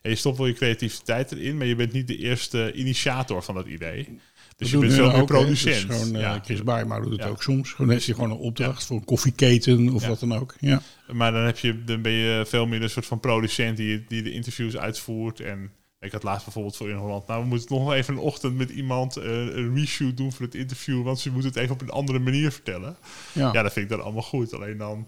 [0.03, 3.67] je stopt wel je creativiteit erin, maar je bent niet de eerste initiator van dat
[3.67, 4.19] idee.
[4.57, 5.89] Dus je bent veel meer producent.
[5.89, 6.41] Dus gewoon, eh, ja.
[6.45, 7.27] Chris Baarma doet het Ja.
[7.29, 7.73] ook soms.
[7.73, 10.55] Gewoon heeft hij gewoon een opdracht voor een koffieketen of wat dan ook.
[10.61, 10.83] Ja.
[11.13, 14.23] Maar dan, heb je, dan ben je veel meer een soort van producent die, die
[14.23, 15.41] de interviews uitvoert.
[15.41, 15.71] En
[16.05, 17.27] ik had laatst bijvoorbeeld voor in Holland.
[17.27, 20.55] Nou, we moeten nog even een ochtend met iemand eh, een reshoot doen voor het
[20.55, 21.03] interview.
[21.03, 22.97] Want ze moeten het even op een andere manier vertellen.
[23.33, 23.53] Ja.
[23.53, 24.55] Ja, dat vind ik dan allemaal goed.
[24.55, 25.07] Alleen dan.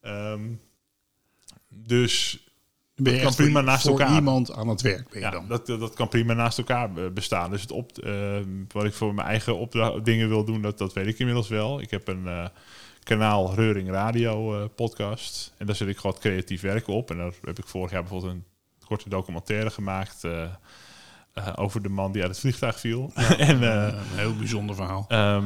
[0.00, 0.40] ehm,
[1.68, 2.44] dus
[2.94, 4.14] ben je kan prima naast voor elkaar.
[4.14, 5.08] iemand aan het werk.
[5.08, 5.46] Ben je ja, dan.
[5.48, 7.50] dat, dat kan prima naast elkaar eh, bestaan.
[7.50, 10.92] Dus het op, ehm, wat ik voor mijn eigen opdra- dingen wil doen, dat, dat
[10.92, 11.80] weet ik inmiddels wel.
[11.80, 12.46] Ik heb een eh,
[13.02, 15.54] kanaal Reuring Radio podcast.
[15.56, 17.10] En daar zet ik gewoon creatief werk op.
[17.10, 18.44] En daar heb ik vorig jaar bijvoorbeeld een
[18.90, 20.24] korte documentaire gemaakt...
[20.24, 20.42] eh,
[21.34, 23.12] eh, over de man die uit het vliegtuig viel.
[23.38, 25.04] en, eh, een heel bijzonder verhaal.
[25.08, 25.44] ehm,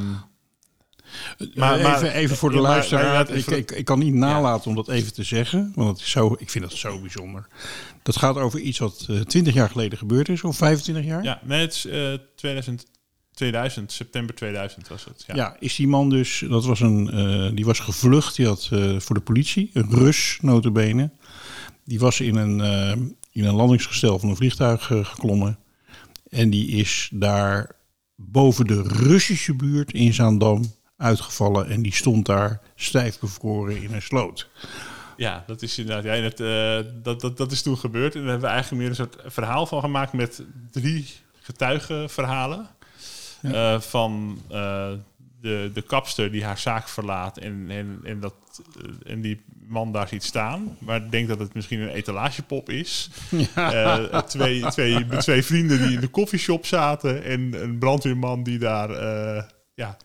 [1.55, 3.13] Maar, maar- even, even voor de ja, luisteraar.
[3.13, 5.71] maar ik, ik, ik kan niet nalaten om dat even te zeggen.
[5.75, 7.47] Want het is zo, ik vind dat zo bijzonder.
[8.03, 10.43] Dat gaat over iets wat eh, 20 jaar geleden gebeurd is.
[10.43, 11.23] Of 25 jaar.
[11.23, 12.85] ja, nee, het is eh, 2000,
[13.33, 15.23] 2000, september 2000 was het.
[15.27, 15.35] Ja.
[15.35, 19.21] Ja, is die man dus, dat was een, die was gevlucht, die had voor de
[19.21, 21.09] politie, een Rus notabene.
[21.83, 22.59] Die was in een,
[23.35, 25.59] in een landingsgestel van een vliegtuig eh, geklommen.
[26.29, 27.71] En die is daar
[28.15, 31.69] boven de Russische buurt in Zaandam uitgevallen.
[31.69, 34.49] En die stond daar stijf bevroren in een sloot.
[35.17, 36.03] Ja, dat is inderdaad.
[36.03, 38.15] Ja, en het, eh, dat, dat, dat is toen gebeurd.
[38.15, 41.07] En daar hebben we eigenlijk meer een soort verhaal van gemaakt met drie
[41.41, 42.67] getuigenverhalen.
[43.41, 44.41] Eh, van
[45.41, 48.33] de, de kapster die haar zaak verlaat en, en, en, dat,
[49.05, 50.77] en die man daar ziet staan.
[50.79, 53.09] Maar denkt dat het misschien een etalagepop is.
[53.55, 58.89] Eh, twee, twee, twee vrienden die in de koffieshop zaten en een brandweerman die daar
[58.89, 59.97] eh, ja,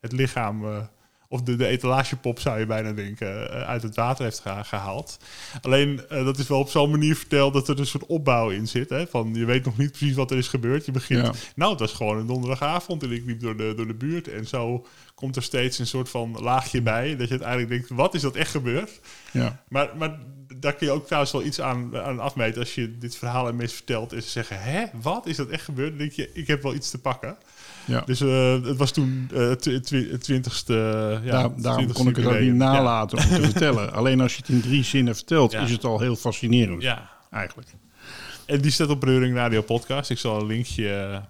[0.00, 0.88] het lichaam...
[1.28, 5.18] of de, de etalagepop zou je bijna denken, eh, uit het water heeft geha- gehaald.
[5.62, 8.68] Alleen, eh, dat is wel op zo'n manier verteld dat er een soort opbouw in
[8.68, 8.90] zit.
[8.90, 9.06] Hè?
[9.06, 10.86] Van, je weet nog niet precies wat er is gebeurd.
[10.86, 11.32] Je begint, Ja.
[11.56, 14.28] nou, het was gewoon een donderdagavond en ik liep door de, door de buurt.
[14.28, 17.08] En zo komt er steeds een soort van laagje bij.
[17.16, 19.00] Dat je uiteindelijk denkt, wat is dat echt gebeurd?
[19.32, 19.62] Ja.
[19.68, 20.18] Maar, maar
[20.58, 22.60] daar kun je ook trouwens wel iets aan, aan afmeten.
[22.60, 25.64] Als je dit verhaal aan mensen vertelt en ze zeggen, hè, wat is dat echt
[25.64, 25.88] gebeurd?
[25.88, 27.36] Dan denk je, ik heb wel iets te pakken.
[27.86, 28.00] Ja.
[28.00, 30.74] Dus eh, het was toen het twi- twi- twintigste...
[31.24, 32.42] ja, Daar, daarom 20ste kon ik het ook niet.
[32.44, 32.52] Ja.
[32.52, 33.92] nalaten om te vertellen.
[33.92, 35.60] Alleen als je het in drie zinnen vertelt, Ja.
[35.62, 36.82] is het al heel fascinerend.
[36.82, 37.68] Ja, Eigenlijk.
[38.46, 40.10] En die staat op Reuring Radio Podcast.
[40.10, 41.22] Ik zal een linkje,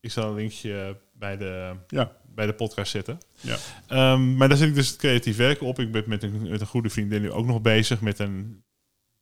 [0.00, 2.12] ik zal een linkje bij, de, Ja.
[2.34, 3.18] bij de podcast zetten.
[3.40, 3.56] Ja.
[3.86, 5.78] Ehm, maar daar zit ik dus het creatief werk op.
[5.78, 8.62] Ik ben met een, met een goede vriendin nu ook nog bezig met een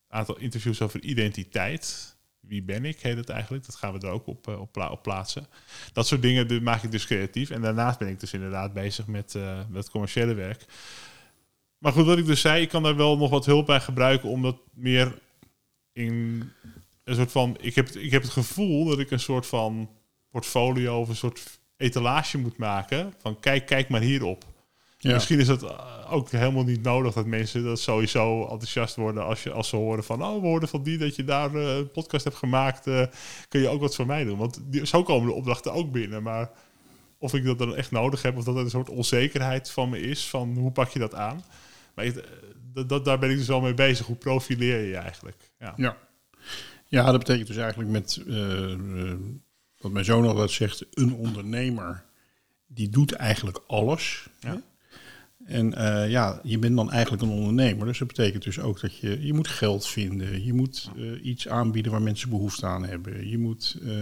[0.09, 2.17] aantal interviews over identiteit.
[2.41, 3.67] Wie ben ik, heet het eigenlijk.
[3.67, 5.47] Dat gaan we er ook op, eh, op, pla- op plaatsen.
[5.93, 7.51] Dat soort dingen maak ik dus creatief.
[7.51, 10.65] En daarnaast ben ik dus inderdaad bezig met, eh, met commerciële werk.
[11.79, 14.29] Maar goed, wat ik dus zei, ik kan daar wel nog wat hulp bij gebruiken
[14.29, 15.19] om dat meer
[15.93, 16.43] in
[17.05, 17.57] een soort van.
[17.61, 19.91] Ik heb, ik heb het gevoel dat ik een soort van
[20.31, 23.15] portfolio of een soort etalage moet maken.
[23.19, 24.45] Van kijk, kijk maar hierop.
[25.03, 25.13] Ja.
[25.15, 29.43] Misschien is dat eh, ook helemaal niet nodig dat mensen dat sowieso enthousiast worden als,
[29.43, 31.91] je, als ze horen van, oh, we hoorden van die dat je daar eh, een
[31.91, 33.07] podcast hebt gemaakt, eh,
[33.49, 34.39] kun je ook wat voor mij doen.
[34.39, 36.23] Want die, zo komen de opdrachten ook binnen.
[36.23, 36.51] Maar
[37.19, 40.01] of ik dat dan echt nodig heb, of dat er een soort onzekerheid van me
[40.01, 41.45] is, van hoe pak je dat aan?
[41.95, 42.25] Maar ik-
[42.73, 44.07] dat, dat, daar ben ik dus wel mee bezig.
[44.07, 45.37] Hoe profileer je je eigenlijk?
[45.59, 45.75] Ja.
[45.77, 45.97] Ja.
[46.87, 48.23] ja, dat betekent dus eigenlijk met
[49.81, 52.05] wat mijn zoon altijd zegt, een ondernemer
[52.67, 54.29] die doet eigenlijk alles.
[54.41, 54.61] Ja.
[55.45, 57.87] En eh, ja, je bent dan eigenlijk een ondernemer.
[57.87, 60.45] Dus dat betekent dus ook dat je, je moet geld vinden.
[60.45, 63.29] Je moet eh, iets aanbieden waar mensen behoefte aan hebben.
[63.29, 63.93] Je moet eh,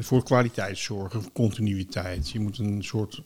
[0.00, 2.30] voor kwaliteit zorgen, voor continuïteit.
[2.30, 3.22] Je moet een soort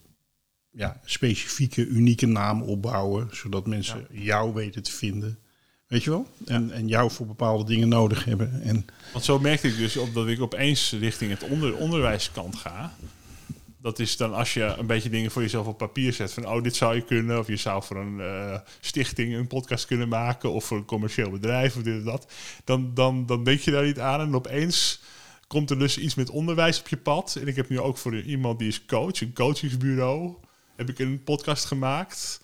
[0.70, 3.28] ja, specifieke, unieke naam opbouwen.
[3.30, 5.38] Zodat mensen jou weten te vinden.
[5.86, 6.26] Weet je wel?
[6.46, 8.62] En, en jou voor bepaalde dingen nodig hebben.
[8.62, 12.94] En Want zo merkte ik dus op dat ik opeens richting het onder, onderwijskant ga.
[13.82, 16.32] Dat is dan als je een beetje dingen voor jezelf op papier zet.
[16.32, 17.38] Van, oh, dit zou je kunnen.
[17.38, 20.52] Of je zou voor een eh, stichting een podcast kunnen maken.
[20.52, 22.32] Of voor een commercieel bedrijf of dit en dat.
[22.64, 24.20] Dan, dan, dan denk je daar niet aan.
[24.20, 25.00] En opeens
[25.46, 27.36] komt er dus iets met onderwijs op je pad.
[27.40, 30.34] En ik heb nu ook voor iemand die is coach, een coachingsbureau,
[30.76, 32.40] heb ik een podcast gemaakt.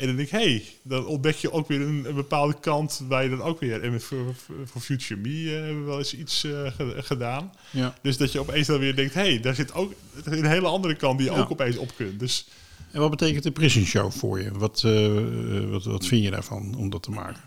[0.00, 3.22] En dan denk ik, hey, dan ontdek je ook weer een, een bepaalde kant waar
[3.22, 3.82] je dan ook weer...
[3.82, 4.34] En voor,
[4.64, 7.52] voor- Future Me eh, hebben we wel eens iets eh, ge- gedaan.
[7.70, 7.94] ja.
[8.02, 9.92] Dus dat je opeens dan weer denkt, hey, daar zit ook
[10.24, 11.40] een hele andere kant die je Ja.
[11.40, 12.18] ook opeens op kunt.
[12.18, 12.48] Dus
[12.92, 14.50] En wat betekent de Prison Show voor je?
[14.50, 17.42] Wat, eh, wat, wat vind je daarvan om dat te maken?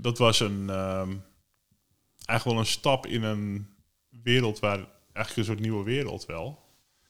[0.00, 1.10] dat was een, ehm,
[2.26, 3.66] eigenlijk wel een stap in een
[4.22, 6.58] wereld waar eigenlijk een soort nieuwe wereld wel.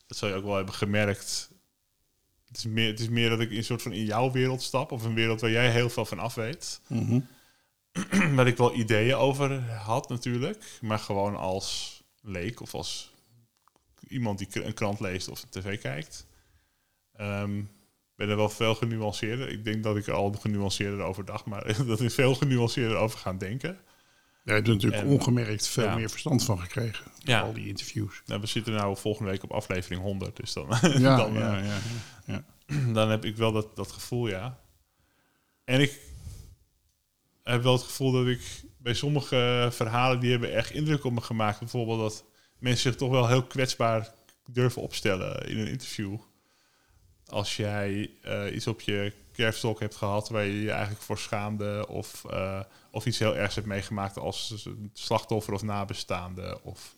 [0.06, 1.50] Dat zou je ook wel hebben gemerkt.
[2.54, 4.62] Het is meer, het is meer dat ik in een soort van in jouw wereld
[4.62, 6.80] stap of een wereld waar jij heel veel van af weet.
[6.86, 7.20] Mhm.
[8.36, 13.12] waar ik wel ideeën over had natuurlijk, maar gewoon als leek of als
[14.08, 16.26] iemand die een krant leest of een tv kijkt.
[17.12, 17.60] Ehm
[18.16, 19.48] ben er wel veel genuanceerder.
[19.48, 23.18] Ik denk dat ik er al genuanceerder over dacht, maar dat ik veel genuanceerder over
[23.18, 23.78] gaan denken.
[24.44, 25.94] Je hebt er natuurlijk En- ongemerkt veel ja.
[25.94, 27.04] meer verstand van gekregen.
[27.18, 27.40] Ja.
[27.40, 28.22] Al die interviews.
[28.26, 31.66] Nou, we zitten nu volgende week op aflevering 100, dus dan, Ja, dan, ja, eh,
[31.66, 31.78] ja,
[32.26, 32.44] ja.
[32.92, 34.58] dan heb ik wel dat, dat gevoel, ja.
[35.64, 36.00] En ik
[37.42, 38.40] heb wel het gevoel dat ik
[38.78, 41.58] bij sommige verhalen die hebben echt indruk op me gemaakt.
[41.58, 42.24] Bijvoorbeeld dat
[42.58, 44.12] mensen zich toch wel heel kwetsbaar
[44.50, 46.16] durven opstellen in een interview.
[47.26, 51.88] Als jij eh, iets op je kerfstok hebt gehad waar je je eigenlijk voor schaamde
[51.88, 56.60] of, eh, of iets heel ergs hebt meegemaakt als slachtoffer of nabestaande.
[56.62, 56.94] Of,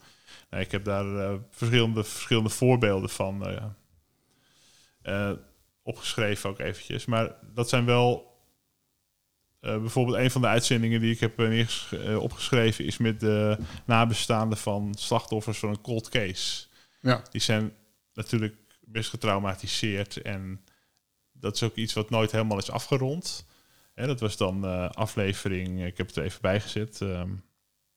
[0.50, 3.46] nou, ik heb daar eh, verschillende, verschillende voorbeelden van.
[5.02, 5.32] eh,
[5.82, 7.04] opgeschreven ook eventjes.
[7.04, 8.34] Maar dat zijn wel...
[9.60, 11.38] bijvoorbeeld een van de uitzendingen die ik heb
[12.18, 12.84] opgeschreven...
[12.84, 16.66] is met de nabestaanden van slachtoffers van een cold case.
[17.00, 17.22] Ja.
[17.30, 17.72] Die zijn
[18.14, 20.16] natuurlijk best getraumatiseerd.
[20.22, 20.60] En
[21.40, 23.46] dat is ook iets wat nooit helemaal is afgerond.
[23.94, 25.84] Hè, dat was dan eh, aflevering...
[25.84, 27.00] Ik heb het er even bijgezet.
[27.00, 27.30] ehm,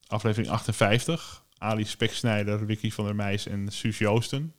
[0.08, 1.44] aflevering 58.
[1.58, 4.54] Ali Speksnijder, Vicky van der Meijs en Suus Joosten.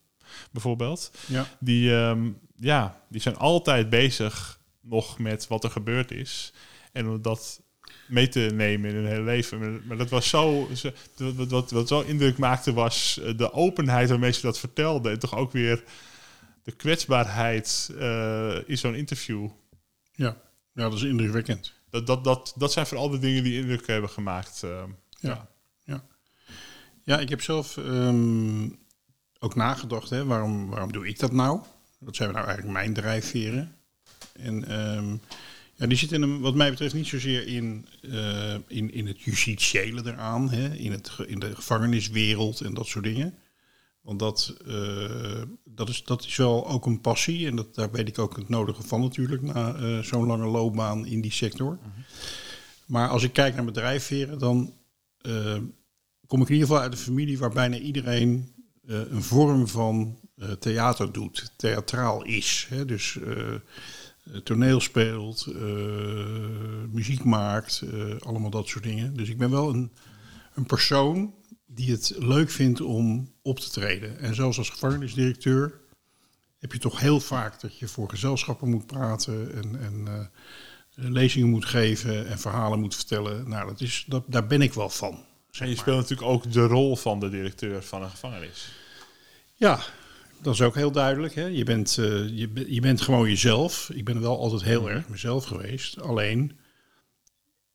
[0.51, 1.11] bijvoorbeeld.
[1.27, 1.47] Ja.
[1.59, 6.53] Die, ehm, ja, die zijn altijd bezig nog met wat er gebeurd is.
[6.93, 7.61] En om dat
[8.07, 9.83] mee te nemen in hun hele leven.
[9.87, 10.69] Maar, dat was zo...
[11.17, 15.13] Wat, wat, wat zo indruk maakte was eh, de openheid waarmee ze dat vertelden.
[15.13, 15.83] En toch ook weer
[16.71, 19.49] de kwetsbaarheid eh, in zo'n interview.
[20.13, 20.37] Ja.
[20.73, 21.73] ja, dat is indrukwekkend.
[21.91, 24.63] Dat, dat, dat, dat zijn vooral de dingen die indruk hebben gemaakt.
[24.63, 24.83] eh.
[25.21, 25.49] Ja.
[25.85, 26.05] ja.
[27.05, 28.69] Ja, ik heb zelf ehm,
[29.39, 31.61] ook nagedacht, hè, waarom, waarom doe ik dat nou?
[31.99, 33.77] Dat zijn nou eigenlijk mijn drijfveren.
[34.33, 35.17] En ehm,
[35.75, 40.03] ja, die zitten hem, wat mij betreft niet zozeer in, eh, in, in het justitiële
[40.05, 43.35] eraan, hè, in, het, in de gevangeniswereld en dat soort dingen.
[44.11, 48.09] Want dat, eh, dat, is, dat is wel ook een passie en dat, daar weet
[48.09, 51.79] ik ook het nodige van natuurlijk, na eh, zo'n lange loopbaan in die sector.
[52.87, 54.75] Maar als ik kijk naar bedrijfveren, dan
[55.21, 55.57] eh,
[56.27, 58.53] kom ik in ieder geval uit een familie waar bijna iedereen
[58.87, 60.19] een vorm van
[60.59, 62.67] theater doet, theatraal is.
[62.69, 62.85] Hè?
[62.85, 63.19] Dus
[64.45, 65.47] toneel speelt,
[66.91, 67.85] muziek maakt,
[68.19, 69.17] allemaal dat soort dingen.
[69.17, 69.91] Dus ik ben wel een,
[70.55, 71.35] een persoon
[71.75, 74.19] die het leuk vindt om op te treden.
[74.19, 75.81] En zelfs als gevangenisdirecteur
[76.59, 80.25] heb je toch heel vaak dat je voor gezelschappen moet praten en, en eh,
[80.95, 83.49] lezingen moet geven en verhalen moet vertellen.
[83.49, 85.25] Nou, dat is, dat, daar ben ik wel van.
[85.51, 88.73] zeg En je speelt natuurlijk ook de rol van de directeur van een gevangenis.
[89.55, 89.81] Ja,
[90.43, 91.35] dat is ook heel duidelijk.
[91.35, 91.47] Hè?
[91.47, 93.91] Je, bent, eh, je, je bent gewoon jezelf.
[93.93, 96.01] Ik ben wel altijd heel erg mezelf geweest.
[96.01, 96.59] Alleen,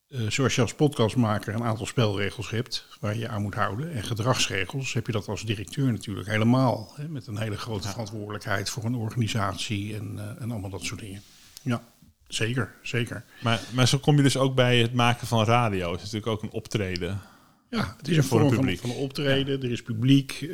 [0.08, 3.91] eh, zoals je als podcastmaker een aantal spelregels hebt waar je aan moet houden.
[3.91, 6.94] En gedragsregels heb je dat als directeur natuurlijk helemaal.
[6.96, 7.08] Hè?
[7.08, 11.22] Met een hele grote verantwoordelijkheid voor een organisatie en, eh, en allemaal dat soort dingen.
[11.62, 11.84] Ja,
[12.28, 13.26] zeker, zeker.
[13.41, 15.91] Maar, maar zo kom je dus ook bij het maken van radio.
[15.91, 17.22] Het is natuurlijk ook een optreden.
[17.70, 19.63] Ja, het is een Voor vorm een van, van optreden.
[19.63, 20.32] Er is publiek.
[20.41, 20.48] eh,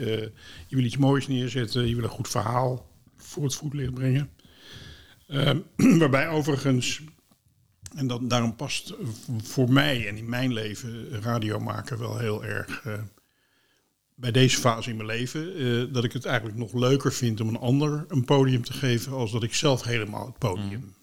[0.68, 1.88] je wil iets moois neerzetten.
[1.88, 4.30] Je wil een goed verhaal voor het voetlicht brengen.
[5.28, 5.60] Ehm,
[6.00, 7.02] waarbij overigens,
[7.96, 8.94] en dat, daarom past
[9.44, 12.94] voor mij en in mijn leven radio maken wel heel erg eh,
[14.16, 15.56] bij deze fase in mijn leven.
[15.56, 19.12] eh, dat ik het eigenlijk nog leuker vind om een ander een podium te geven.
[19.12, 20.94] als dat ik zelf helemaal het podium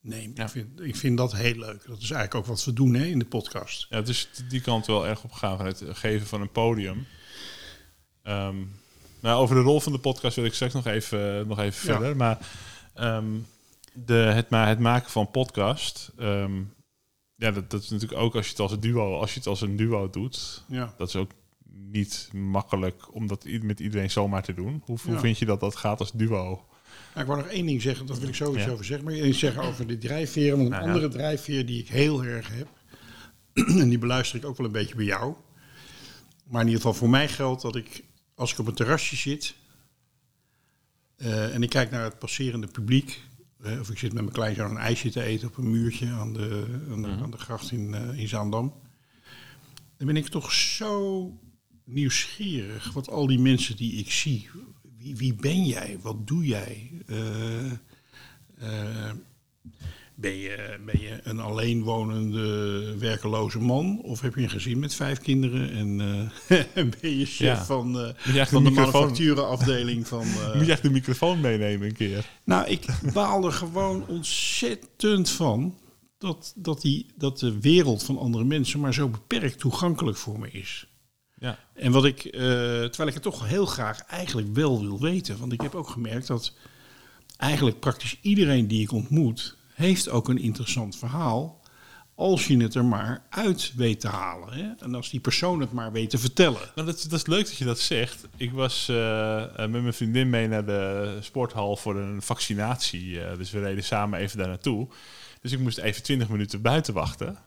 [0.00, 0.32] neem.
[0.34, 0.42] Ja.
[0.44, 1.84] Ik, vind, ik vind dat heel leuk.
[1.86, 3.86] Dat is eigenlijk ook wat we doen hè, in de podcast.
[3.90, 7.06] Ja, dus die kant wel erg op gaan van het geven van een podium.
[8.22, 8.56] Ehm,
[9.20, 11.94] nou, over de rol van de podcast wil ik straks nog even, nog even Ja.
[11.96, 12.16] verder.
[12.16, 12.38] Maar
[12.94, 13.24] ehm,
[13.94, 16.12] de, het, ma het maken van podcast.
[16.18, 16.62] ehm,
[17.36, 19.48] ja, dat, dat is natuurlijk ook als je het als een duo, als je het
[19.48, 20.64] als een duo doet.
[20.68, 20.94] Ja.
[20.98, 21.30] Dat is ook
[21.72, 24.82] niet makkelijk om dat met iedereen zomaar te doen.
[24.84, 25.20] Hoe, hoe Ja.
[25.20, 26.64] vind je dat dat gaat als duo?
[27.14, 28.72] Nou, ik wou nog één ding zeggen, dat wil ik sowieso Ja.
[28.72, 29.06] over zeggen.
[29.06, 30.50] Maar iets zeggen over de drijfveren.
[30.56, 32.68] Want een Nou andere drijfveer die ik heel erg heb,
[33.80, 35.34] en die beluister ik ook wel een beetje bij jou.
[36.44, 38.04] Maar in ieder geval voor mij geldt dat ik,
[38.34, 39.54] als ik op een terrasje zit
[41.16, 43.20] eh, en ik kijk naar het passerende publiek,
[43.64, 46.80] of ik zit met mijn kleinzoon een ijsje te eten op een muurtje aan de,
[46.90, 48.74] aan de, aan de gracht in, eh, in Zaandam,
[49.96, 51.30] dan ben ik toch zo
[51.84, 54.48] nieuwsgierig wat al die mensen die ik zie.
[54.98, 55.98] Wie, wie ben jij?
[56.02, 56.90] Wat doe jij?
[57.06, 57.72] Eh,
[60.14, 64.00] ben, je, ben je een alleenwonende werkeloze man?
[64.02, 65.70] Of heb je een gezin met vijf kinderen?
[65.72, 66.00] En
[66.48, 67.64] eh, ben je chef Ja.
[67.64, 70.22] van, eh, je van de microfoon- manufacturenafdeling van...
[70.26, 72.26] eh, Moet je echt de microfoon meenemen een keer?
[72.44, 75.78] nou, ik baal er gewoon ontzettend van
[76.18, 80.50] dat, dat, die, dat de wereld van andere mensen maar zo beperkt toegankelijk voor me
[80.50, 80.86] is.
[81.38, 81.58] Ja.
[81.74, 85.52] En wat ik, eh, terwijl ik het toch heel graag eigenlijk wel wil weten, want
[85.52, 86.52] ik heb ook gemerkt dat
[87.36, 91.62] eigenlijk praktisch iedereen die ik ontmoet, heeft ook een interessant verhaal.
[92.14, 94.52] Als je het er maar uit weet te halen.
[94.52, 94.84] Hè?
[94.84, 96.60] En als die persoon het maar weet te vertellen.
[96.74, 98.26] Dat, dat is leuk dat je dat zegt.
[98.36, 103.20] Ik was eh, eh, met mijn vriendin mee naar de sporthal voor een vaccinatie.
[103.20, 104.88] eh, dus we reden samen even daar naartoe.
[105.40, 107.38] Dus ik moest even 20 minuten buiten wachten.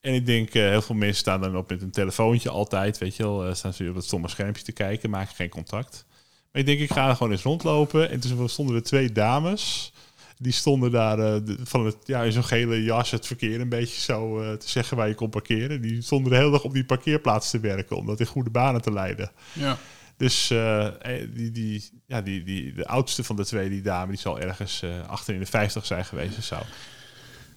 [0.00, 2.98] En ik denk, heel veel mensen staan dan op met een telefoontje altijd.
[2.98, 6.06] Weet je wel, staan ze op dat stomme schermpje te kijken, maken geen contact.
[6.52, 8.10] Maar ik denk, ik ga er gewoon eens rondlopen.
[8.10, 9.92] En toen stonden er twee dames.
[10.38, 14.00] Die stonden daar eh, van het, ja, in zo'n gele jas het verkeer een beetje
[14.00, 15.80] zo eh, te zeggen waar je kon parkeren.
[15.80, 18.82] Die stonden de hele dag op die parkeerplaats te werken om dat in goede banen
[18.82, 19.30] te leiden.
[19.52, 19.78] Ja.
[20.16, 20.88] Dus eh,
[21.34, 24.84] die, die, ja, die, die, de oudste van de twee, die dame, die zal ergens
[25.06, 26.56] achter in de 50 zijn geweest of zo.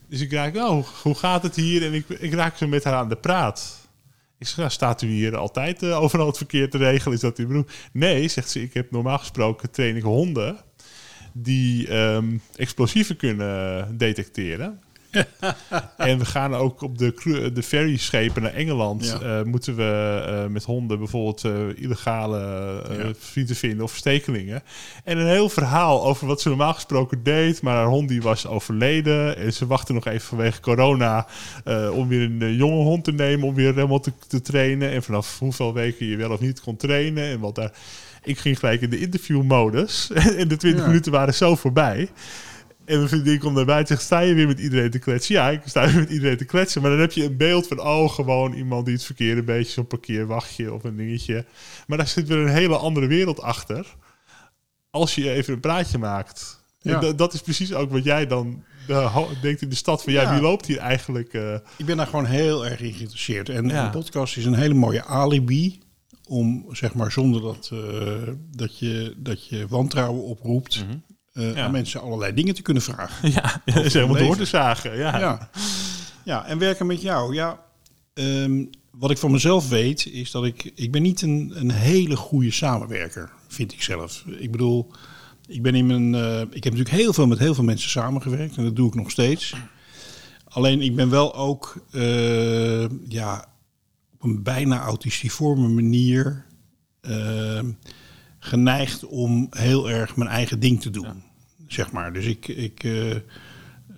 [0.10, 1.86] Dus ik raak, oh, hoe gaat het hier?
[1.86, 3.88] En ik, ik raak zo met haar aan de praat.
[4.40, 7.16] Ik zeg, nou, staat u hier altijd eh, overal het verkeer te regelen?
[7.16, 7.74] Is dat uw bedoeling?
[7.92, 10.58] Nee, zegt ze, ik heb normaal gesproken train ik honden
[11.44, 14.80] die ehm, explosieven kunnen detecteren.
[15.98, 19.06] en we gaan ook op de, de ferryschepen naar Engeland.
[19.06, 19.40] Ja.
[19.40, 22.38] eh, moeten we eh, met honden bijvoorbeeld eh, illegale
[22.98, 23.12] Ja.
[23.18, 24.64] vrienden vinden of verstekelingen.
[25.04, 27.62] En een heel verhaal over wat ze normaal gesproken deed.
[27.62, 29.38] Maar haar hond die was overleden.
[29.38, 31.28] En ze wachten nog even vanwege corona
[31.92, 33.48] om weer een jonge hond te nemen.
[33.48, 34.92] Om weer helemaal te, te trainen.
[34.92, 37.24] En vanaf hoeveel weken je wel of niet kon trainen.
[37.24, 37.72] En wat daar...
[38.28, 40.10] Ik ging gelijk in de interviewmodus.
[40.42, 40.88] en de 20 Ja.
[40.88, 42.10] minuten waren zo voorbij.
[42.86, 45.36] En mijn vriendin komt naar buiten en zegt, sta je weer met iedereen te kletsen?
[45.36, 46.82] Ja, ik sta weer met iedereen te kletsen.
[46.82, 49.88] Maar dan heb je een beeld van, oh, gewoon iemand die het verkeerde beetje, zo'n
[49.88, 51.46] parkeerwachtje of een dingetje.
[51.88, 53.96] Maar daar zit weer een hele andere wereld achter.
[54.90, 56.64] Als je even een praatje maakt.
[56.82, 57.02] Ja.
[57.02, 58.64] En dat- is precies ook wat jij dan
[59.42, 60.32] denkt in de stad van, ja, Ja.
[60.34, 61.34] wie loopt hier eigenlijk?
[61.34, 61.54] eh?
[61.78, 63.50] Ik ben daar gewoon heel erg in geïnteresseerd.
[63.50, 63.86] En Ja.
[63.86, 65.80] een podcast is een hele mooie alibi
[66.28, 70.86] om, zeg maar, zonder dat, eh, dat, je, dat je wantrouwen oproept.
[71.34, 71.64] Ja.
[71.64, 73.32] aan mensen allerlei dingen te kunnen vragen.
[73.42, 74.98] ja, is helemaal door te zagen.
[74.98, 75.20] Ja.
[75.20, 75.50] Ja.
[76.24, 77.34] ja, en werken met jou.
[77.34, 77.64] Ja,
[78.14, 80.72] ehm, wat ik van mezelf weet, is dat ik...
[80.76, 84.24] Ik ben niet een, een hele goede samenwerker, vind ik zelf.
[84.38, 84.92] Ik bedoel,
[85.48, 86.16] ik ben in mijn...
[86.16, 88.58] eh, ik heb natuurlijk heel veel met heel veel mensen samengewerkt.
[88.58, 89.54] En dat doe ik nog steeds.
[90.48, 91.84] Alleen ik ben wel ook...
[93.08, 93.46] ja,
[94.18, 96.46] op een bijna autistiforme manier...
[97.02, 97.60] eh,
[98.40, 101.24] geneigd om heel erg mijn eigen ding te doen.
[101.68, 102.14] Zeg maar.
[102.14, 102.48] Dus ik...
[102.48, 103.16] ik eh,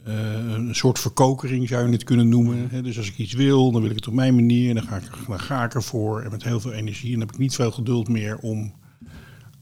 [0.03, 2.69] eh, een soort verkokering zou je het kunnen noemen.
[2.69, 4.69] Hè, Dus als ik iets wil, dan wil ik het op mijn manier.
[4.69, 6.21] En dan ga ik, dan ga ik ervoor.
[6.21, 7.13] En met heel veel energie.
[7.13, 8.73] En dan heb ik niet veel geduld meer om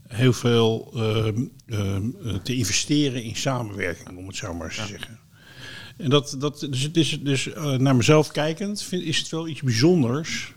[0.08, 4.86] heel veel ehm, ehm, eh, te investeren in samenwerking, om het zo maar eens te
[4.88, 5.20] zeggen.
[5.98, 9.48] En dat, dat, dus het is dus eh, naar mezelf kijkend, vind, is het wel
[9.48, 10.54] iets bijzonders.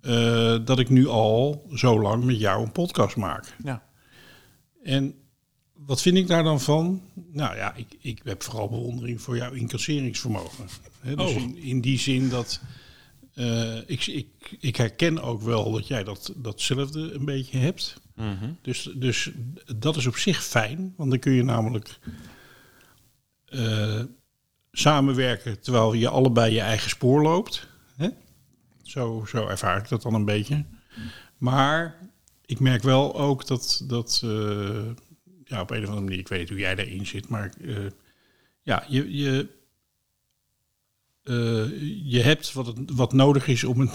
[0.00, 3.56] eh, dat ik nu al zo lang met jou een podcast maak.
[3.64, 3.82] Ja.
[4.82, 5.14] En
[5.72, 7.02] wat vind ik daar dan van?
[7.32, 10.66] Nou ja, ik, ik heb vooral bewondering voor jouw incasseringsvermogen.
[11.00, 11.42] Hè, dus Oh.
[11.42, 12.60] in, in die zin dat
[13.34, 14.26] eh, ik, ik,
[14.60, 18.00] ik herken ook wel dat jij dat, datzelfde een beetje hebt.
[18.62, 19.30] Dus, dus
[19.76, 21.98] dat is op zich fijn, want dan kun je namelijk
[23.50, 24.00] eh,
[24.72, 27.66] samenwerken terwijl je allebei je eigen spoor loopt.
[27.96, 28.08] Hè?
[28.82, 30.64] Zo, zo ervaar ik dat dan een beetje.
[31.36, 31.98] Maar
[32.46, 34.86] ik merk wel ook dat, dat eh,
[35.44, 37.76] ja, op een of andere manier, ik weet niet hoe jij daarin zit, maar eh,
[38.62, 39.48] ja, je, je,
[42.04, 43.78] je hebt wat, het, wat nodig is om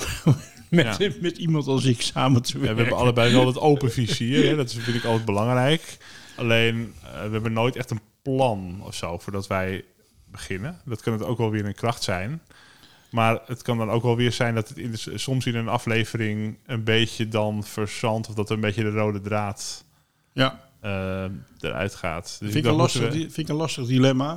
[0.70, 1.10] met, Ja.
[1.22, 2.76] met iemand als ik samen te Ja, werken.
[2.76, 4.46] we hebben allebei wel het open vizier.
[4.50, 4.56] Hè?
[4.56, 5.98] Dat vind ik altijd belangrijk.
[6.36, 9.86] Alleen, we hebben nooit echt een plan of zo voordat wij
[10.32, 10.82] beginnen.
[10.86, 12.42] Dat kan het ook wel weer een kracht zijn.
[13.12, 15.68] Maar het kan dan ook wel weer zijn dat het in de, soms in een
[15.68, 18.28] aflevering een beetje dan verzandt...
[18.30, 19.86] of dat er een beetje de rode draad
[20.32, 21.26] Ja, eh,
[21.60, 22.24] eruit gaat.
[22.40, 24.28] Dus vind ik, een lastig, we- vind ik een lastig dilemma.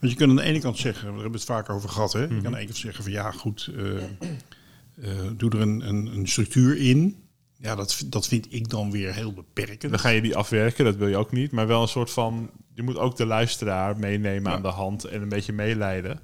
[0.00, 2.20] Want je kunt aan de ene kant zeggen, we hebben het vaak over gehad, hè?
[2.20, 2.34] je Mhm.
[2.36, 6.06] kan aan de ene kant zeggen van ja, goed, eh, eh, doe er een, een,
[6.06, 7.21] een structuur in.
[7.62, 9.90] Ja, dat, dat vind ik dan weer heel beperkend.
[9.92, 11.52] Dan ga je die afwerken, dat wil je ook niet.
[11.52, 12.50] Maar wel een soort van...
[12.74, 14.56] Je moet ook de luisteraar meenemen Ja.
[14.56, 16.20] aan de hand en een beetje meeleiden.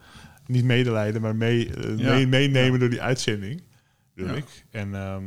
[0.46, 2.12] Niet medelijden, maar mee, eh, Ja.
[2.14, 3.62] mee- meenemen door die uitzending.
[4.14, 4.64] Doe ik.
[4.70, 5.24] En, ehm,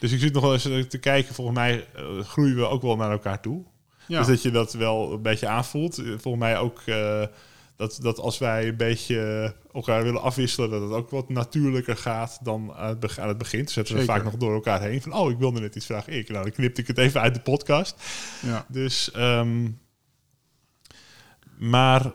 [0.00, 1.34] dus ik zit nog wel eens te kijken.
[1.34, 3.64] Volgens mij eh, groeien we ook wel naar elkaar toe.
[4.08, 5.98] Dus dat je dat wel een beetje aanvoelt.
[5.98, 7.22] Eh, Volgens mij ook eh,
[7.76, 10.70] dat, dat als wij een beetje elkaar willen afwisselen...
[10.70, 13.62] dat het ook wat natuurlijker gaat dan aan het, beg- aan het begin.
[13.64, 15.02] Dus zetten we vaak nog door elkaar heen.
[15.02, 16.12] Van, oh, ik wilde net iets vragen.
[16.12, 18.02] Ik, nou, dan knipte ik het even uit de podcast.
[18.42, 18.66] ja.
[18.68, 19.70] Dus, ehm,
[21.58, 22.14] maar,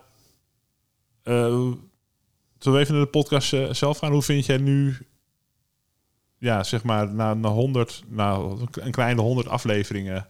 [2.59, 4.11] zullen we even naar de podcast eh, zelf gaan?
[4.11, 4.97] Hoe vind jij nu,
[6.37, 10.27] ja, zeg maar, na, na 100, nou, een kleine 100 afleveringen,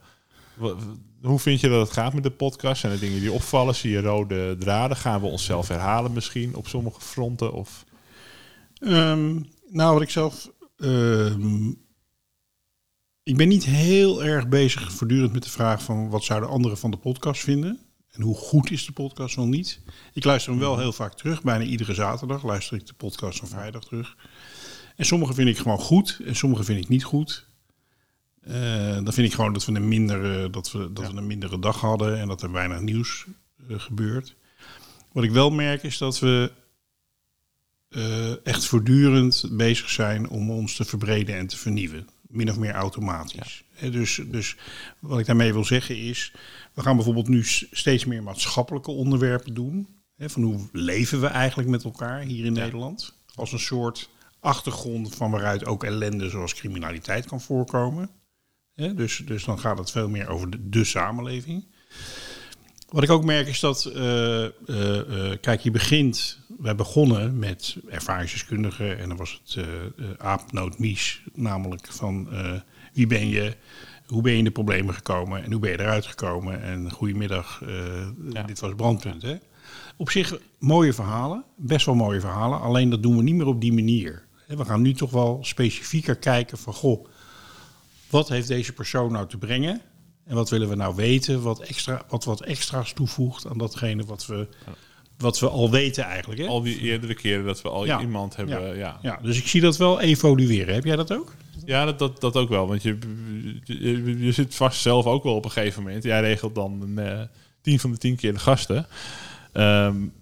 [1.22, 2.82] hoe vind je dat het gaat met de podcast?
[2.82, 3.76] Zijn er dingen die opvallen?
[3.76, 4.98] Zie je rode draden?
[4.98, 7.54] Gaan we onszelf herhalen misschien op sommige fronten?
[7.54, 7.86] Of,
[8.80, 10.52] Ehm, nou, wat ik zelf.
[10.78, 11.68] ehm,
[13.24, 16.92] ik ben niet heel erg bezig voortdurend met de vraag van wat zouden anderen van
[16.92, 17.80] de podcast vinden.
[18.12, 19.82] En hoe goed is de podcast wel niet.
[20.14, 21.42] Ik luister hem wel heel vaak terug.
[21.42, 24.18] Bijna iedere zaterdag luister ik de podcast van vrijdag terug.
[24.96, 27.49] En sommige vind ik gewoon goed en sommige vind ik niet goed.
[28.42, 31.60] Eh, dan vind ik gewoon dat we een mindere, dat we, dat we een mindere
[31.60, 33.26] dag hadden en dat er weinig nieuws
[33.70, 34.36] eh, gebeurt.
[35.12, 36.52] Wat ik wel merk is dat we
[37.90, 42.08] eh, echt voortdurend bezig zijn om ons te verbreden en te vernieuwen.
[42.28, 43.64] Min of meer automatisch.
[43.92, 44.56] Dus, dus
[45.00, 46.34] wat ik daarmee wil zeggen is,
[46.74, 49.88] we gaan bijvoorbeeld nu steeds meer maatschappelijke onderwerpen doen.
[50.16, 53.14] Hè, van hoe leven we eigenlijk met elkaar hier in Nederland?
[53.36, 54.10] Als een soort
[54.40, 58.10] achtergrond van waaruit ook ellende zoals criminaliteit kan voorkomen.
[58.80, 61.64] Hè, dus, dus dan gaat het veel meer over de, de samenleving.
[62.90, 67.78] Wat ik ook merk is dat, eh, eh, eh, kijk, je begint, wij begonnen met
[67.90, 69.66] ervaringsdeskundigen en dan was het
[70.18, 72.28] aapnoot mies, namelijk van
[72.94, 73.56] wie ben je,
[74.08, 77.62] hoe ben je in de problemen gekomen en hoe ben je eruit gekomen en goedemiddag,
[78.32, 78.44] ja.
[78.44, 79.22] dit was brandpunt.
[79.22, 79.36] Hè?
[79.98, 83.62] Op zich mooie verhalen, best wel mooie verhalen, alleen dat doen we niet meer op
[83.62, 84.28] die manier.
[84.48, 87.06] We gaan nu toch wel specifieker kijken van, goh,
[88.10, 89.82] wat heeft deze persoon nou te brengen?
[90.26, 94.26] En wat willen we nou weten, wat, extra, wat wat extra's toevoegt aan datgene wat
[94.26, 94.48] we,
[95.18, 96.42] wat we al weten eigenlijk.
[96.42, 96.48] Hè?
[96.48, 98.68] Al die eerdere keren dat we al iemand hebben.
[98.68, 98.74] Ja.
[98.74, 99.00] ja.
[99.02, 99.20] Ja.
[99.22, 100.74] dus ik zie dat wel evolueren.
[100.74, 101.34] Heb jij dat ook?
[101.66, 102.68] Ja, dat, dat, dat ook wel.
[102.68, 102.98] Want je,
[103.64, 106.04] je, je, zit vast zelf ook wel op een gegeven moment.
[106.04, 107.22] Jij regelt dan een, uh,
[107.62, 108.88] tien van de tien keer de gasten.
[109.54, 110.14] Um,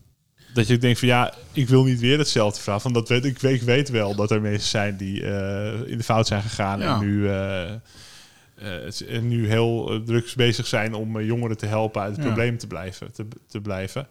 [0.57, 2.81] dat je denkt van ja, ik wil niet weer hetzelfde vragen.
[2.81, 5.97] Van dat weet, ik, weet, ik weet wel dat er mensen zijn die uh, in
[5.97, 7.17] de fout zijn gegaan en nu...
[7.17, 7.71] Uh,
[9.09, 13.11] uh, nu heel druk bezig zijn om jongeren te helpen uit het probleem te blijven,
[13.11, 14.07] te, te blijven.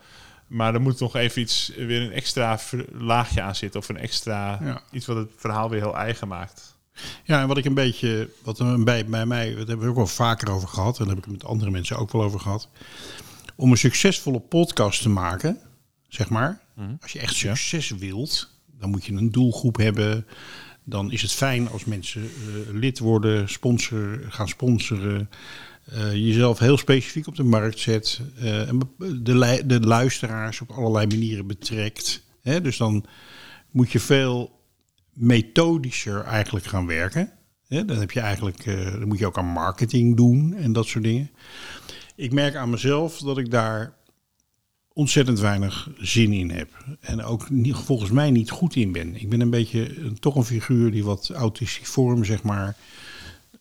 [0.46, 2.58] Maar er moet nog even iets, weer een extra
[2.92, 3.80] laagje aan zitten.
[3.80, 6.76] Of een extra, iets wat het verhaal weer heel eigen maakt.
[7.24, 10.06] Ja, en wat ik een beetje, wat bij, bij mij, dat hebben we ook wel
[10.06, 10.98] vaker over gehad.
[10.98, 12.68] En daar heb ik het met andere mensen ook wel over gehad.
[13.56, 15.60] Om een succesvolle podcast te maken,
[16.08, 16.60] zeg maar.
[16.74, 16.94] Mhm.
[17.00, 20.26] Als je echt succes wilt, dan moet je een doelgroep hebben.
[20.84, 22.28] Dan is het fijn als mensen uh,
[22.72, 25.30] lid worden, sponsor, gaan sponsoren.
[25.92, 28.20] Uh, jezelf heel specifiek op de markt zet.
[28.38, 32.22] Uh, de, de luisteraars op allerlei manieren betrekt.
[32.42, 32.60] Hè?
[32.60, 33.04] Dus dan
[33.70, 34.60] moet je veel
[35.12, 37.32] methodischer eigenlijk gaan werken.
[37.68, 37.84] Hè?
[37.84, 41.30] Dan, heb je eigenlijk, dan moet je ook aan marketing doen en dat soort dingen.
[42.16, 43.96] Ik merk aan mezelf dat ik daar
[44.96, 46.84] ontzettend weinig zin in heb.
[47.00, 49.14] En ook niet, volgens mij niet goed in ben.
[49.20, 52.76] Ik ben een beetje een, toch een figuur die wat autistiform, zeg maar.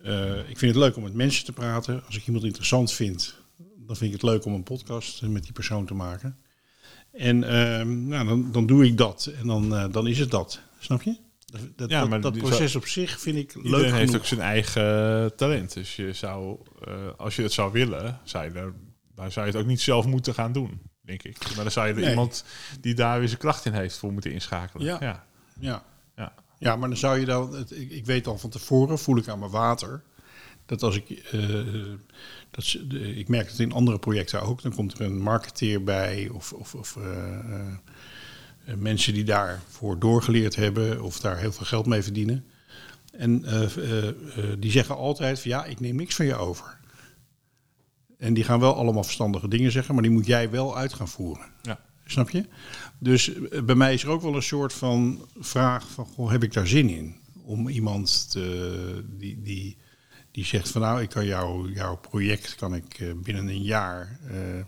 [0.01, 2.03] Uh, ik vind het leuk om met mensen te praten.
[2.05, 5.51] Als ik iemand interessant vind, dan vind ik het leuk om een podcast met die
[5.51, 6.37] persoon te maken.
[7.11, 9.31] En uh, nou, dan, dan doe ik dat.
[9.39, 10.59] En dan, uh, dan is het dat.
[10.79, 11.17] Snap je?
[11.75, 13.65] Dat, ja, maar dat, proces op zich vind ik leuk.
[13.65, 15.73] Iedereen heeft ook zijn eigen talent.
[15.73, 18.71] Dus je zou, uh, als je het zou willen, zou je,
[19.15, 21.37] dan zou je het ook niet zelf moeten gaan doen denk ik.
[21.55, 22.43] Maar dan zou je er iemand
[22.81, 24.85] die daar weer zijn kracht in heeft voor moeten inschakelen.
[24.85, 24.97] Ja.
[24.99, 25.25] Ja.
[25.59, 25.83] ja.
[26.15, 26.33] ja.
[26.57, 29.27] ja maar dan zou je dan, het, ik, ik, weet al van tevoren, voel ik
[29.27, 30.03] aan mijn water,
[30.65, 31.93] dat als ik, uh,
[32.51, 32.77] dat,
[33.15, 36.75] ik merk het in andere projecten ook, dan komt er een marketeer bij of, of,
[36.75, 37.05] of uh,
[38.65, 42.45] uh, mensen die daarvoor doorgeleerd hebben of daar heel veel geld mee verdienen.
[43.11, 43.45] En
[44.59, 46.77] die zeggen altijd van ja, ik neem niks van je over.
[48.17, 51.07] En die gaan wel allemaal verstandige dingen zeggen, maar die moet jij wel uit gaan
[51.07, 51.45] voeren.
[51.61, 51.79] Ja.
[52.05, 52.45] Snap je?
[52.99, 56.43] Dus eh, bij mij is er ook wel een soort van vraag van, goh, heb
[56.43, 57.15] ik daar zin in?
[57.43, 59.77] Om iemand te, die, die,
[60.31, 64.19] die zegt van nou, ik kan jou, jouw project kan ik eh, binnen een jaar
[64.31, 64.63] uh, uh,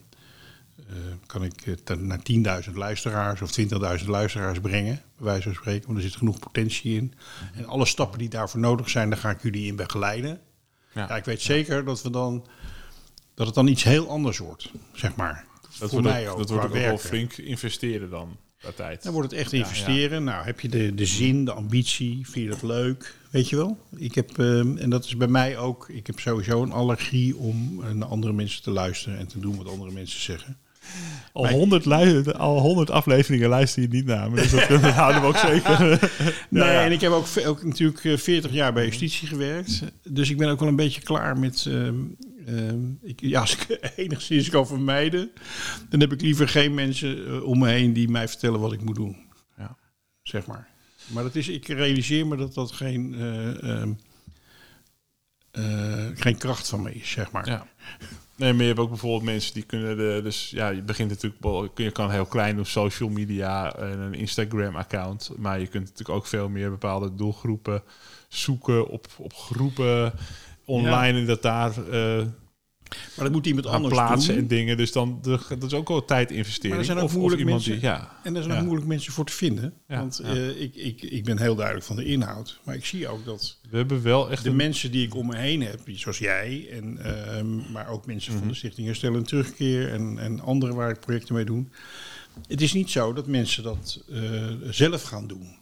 [1.26, 2.20] kan ik naar
[2.68, 3.60] 10.000 luisteraars of
[4.02, 5.86] 20.000 luisteraars brengen, bij wijze van spreken.
[5.86, 7.14] Want er zit genoeg potentie in.
[7.54, 10.40] En alle stappen die daarvoor nodig zijn, daar ga ik jullie in begeleiden.
[10.94, 12.48] Ja, ja ik weet zeker dat we dan
[13.38, 15.46] dat het dan iets heel anders wordt, zeg maar.
[15.80, 16.38] Dat Voor mij ook.
[16.38, 18.38] Dat wordt ook wel flink investeren dan.
[18.76, 19.04] tijd.
[19.04, 20.24] Dan wordt het echt investeren.
[20.24, 23.16] Nou, heb je de, de zin, de ambitie, vind je dat leuk?
[23.30, 23.78] Weet je wel?
[23.96, 27.80] Ik heb, ehm, en dat is bij mij ook, ik heb sowieso een allergie om
[27.80, 30.58] uh, naar andere mensen te luisteren en te doen wat andere mensen zeggen.
[31.34, 34.36] Al honderd, al honderd afleveringen luister je niet naar me.
[34.36, 36.12] Dus dat, houden we ook zeker.
[36.50, 39.82] nee, en ik heb ook, ook natuurlijk 40 jaar bij justitie gewerkt.
[40.04, 41.96] Dus ik ben ook wel een beetje klaar met ehm,
[42.48, 45.32] Ehm, ik, ja, als ik enigszins kan vermijden,
[45.90, 48.82] dan heb ik liever geen mensen uh, om me heen die mij vertellen wat ik
[48.82, 49.18] moet doen.
[49.58, 49.78] Ja.
[50.24, 50.68] Zeg maar.
[51.08, 53.84] Maar dat is, ik realiseer me dat dat geen, uh,
[55.52, 57.50] uh, geen kracht van me is, zeg maar.
[57.50, 57.68] Ja.
[58.36, 61.78] Nee, maar je hebt ook bijvoorbeeld mensen die kunnen de, dus ja, je begint natuurlijk,
[61.78, 66.28] je kan heel klein doen, social media en een Instagram-account, maar je kunt natuurlijk ook
[66.28, 67.84] veel meer bepaalde doelgroepen
[68.28, 70.14] zoeken op, op groepen
[70.68, 72.26] online en dat daar uh,
[72.90, 74.44] maar dat moet iemand anders plaatsen doen.
[74.44, 74.78] en dingen.
[74.78, 76.70] Dus dan dat is ook wel tijd investeren.
[76.70, 77.72] Maar er zijn ook of, moeilijk of mensen.
[77.72, 78.20] Die, ja.
[78.24, 79.74] En er zijn ook moeilijk mensen voor te vinden.
[79.88, 82.60] want uh, ik, ik, ik ben heel duidelijk van de inhoud.
[82.64, 85.38] Maar ik zie ook dat we hebben wel echt de mensen die ik om me
[85.38, 88.56] heen heb, zoals jij, en, uh, maar ook mensen van de mhm.
[88.56, 91.66] Stichting Herstel en Terugkeer en, en anderen waar ik projecten mee doe.
[92.48, 94.22] Het is niet zo dat mensen dat uh,
[94.70, 95.56] zelf gaan doen.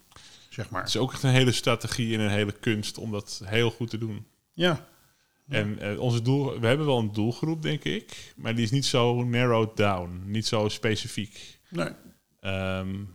[0.48, 0.80] Zeg maar.
[0.80, 3.90] Het is ook echt een hele strategie en een hele kunst om dat heel goed
[3.90, 4.26] te doen.
[4.52, 4.86] Ja,
[5.48, 8.84] en uh, onze doel, we hebben wel een doelgroep, denk ik, maar die is niet
[8.84, 11.60] zo narrowed down, niet zo specifiek.
[11.70, 11.88] Nee.
[12.40, 13.08] Um,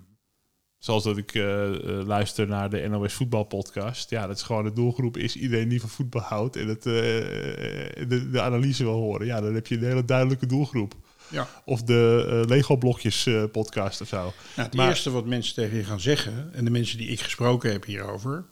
[0.77, 1.69] zoals dat ik uh,
[2.05, 4.09] luister naar de NOS voetbalpodcast.
[4.09, 8.27] Ja, dat is gewoon de doelgroep is iedereen die van voetbal houdt en het, de,
[8.31, 9.25] de, analyse wil horen.
[9.25, 10.95] Ja, dan heb je een hele duidelijke doelgroep.
[11.31, 11.47] Ja.
[11.65, 14.17] Of de eh, Lego blokjes eh, podcast of zo.
[14.17, 17.19] Nou, het Maar- eerste wat mensen tegen je gaan zeggen, en de mensen die ik
[17.21, 18.45] gesproken heb hierover,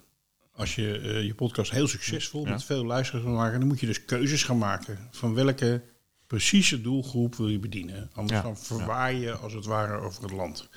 [0.59, 2.49] als je eh, je podcast heel succesvol Ja.
[2.49, 5.81] met veel luisteraars wil maken, dan moet je dus keuzes gaan maken van welke
[6.27, 8.09] precieze doelgroep wil je bedienen.
[8.13, 10.69] Anders Ja, dan verwaai je als het ware over het land.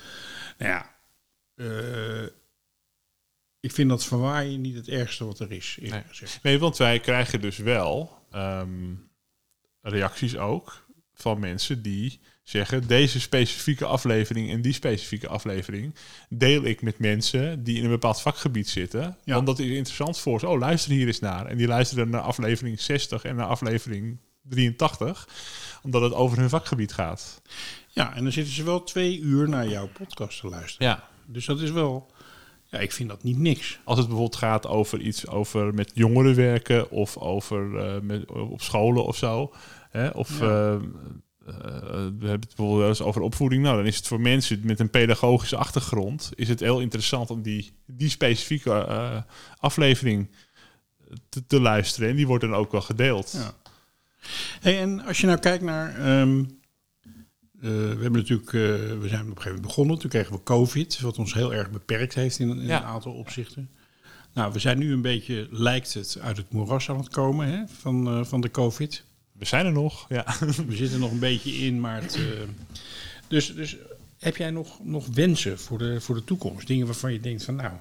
[0.57, 0.95] Nou ja,
[1.55, 2.23] eh,
[3.59, 5.77] ik vind dat verwaaien niet het ergste wat er is.
[6.41, 8.93] Nee, want wij krijgen dus wel ehm,
[9.81, 12.87] reacties ook van mensen die zeggen...
[12.87, 15.95] deze specifieke aflevering en die specifieke aflevering...
[16.29, 19.17] deel ik met mensen die in een bepaald vakgebied zitten.
[19.23, 19.33] Ja.
[19.33, 20.47] Want dat is interessant voor ze.
[20.47, 21.45] Oh, luister hier eens naar.
[21.45, 25.27] En die luisteren naar aflevering 60 en naar aflevering 83...
[25.83, 27.41] omdat het over hun vakgebied gaat.
[27.87, 30.87] Ja, en dan zitten ze wel twee uur naar jouw podcast te luisteren.
[30.87, 31.07] Ja.
[31.25, 32.11] Dus dat is wel,
[32.65, 33.79] ja, ik vind dat niet niks.
[33.83, 38.61] Als het bijvoorbeeld gaat over iets over met jongeren werken of over eh, met, op
[38.61, 39.53] scholen of zo.
[39.89, 40.07] Hè?
[40.07, 40.73] Of Ja.
[40.73, 40.81] eh,
[41.47, 43.63] eh, we hebben het bijvoorbeeld wel eens over opvoeding.
[43.63, 47.41] Nou, dan is het voor mensen met een pedagogische achtergrond is het heel interessant om
[47.41, 49.21] die, die specifieke eh,
[49.59, 50.29] aflevering
[51.29, 52.09] te, te luisteren.
[52.09, 53.31] En die wordt dan ook wel gedeeld.
[53.31, 53.53] Ja.
[54.61, 55.95] Hey, en als je nou kijkt naar.
[55.99, 58.51] ehm, eh, we hebben natuurlijk.
[58.51, 59.99] we zijn op een gegeven moment begonnen.
[59.99, 62.77] Toen kregen we COVID, wat ons heel erg beperkt heeft in, in Ja.
[62.77, 63.69] een aantal opzichten.
[64.33, 67.63] Nou, we zijn nu een beetje, lijkt het, uit het moeras aan het komen hè,
[67.67, 69.03] van, van de COVID.
[69.43, 70.05] We zijn er nog.
[70.09, 70.25] Ja.
[70.67, 72.15] We zitten nog een beetje in, maar het.
[72.15, 72.21] eh,
[73.27, 73.75] dus, dus
[74.19, 76.67] heb jij nog, nog wensen voor de, voor de toekomst?
[76.67, 77.71] Dingen waarvan je denkt van nou.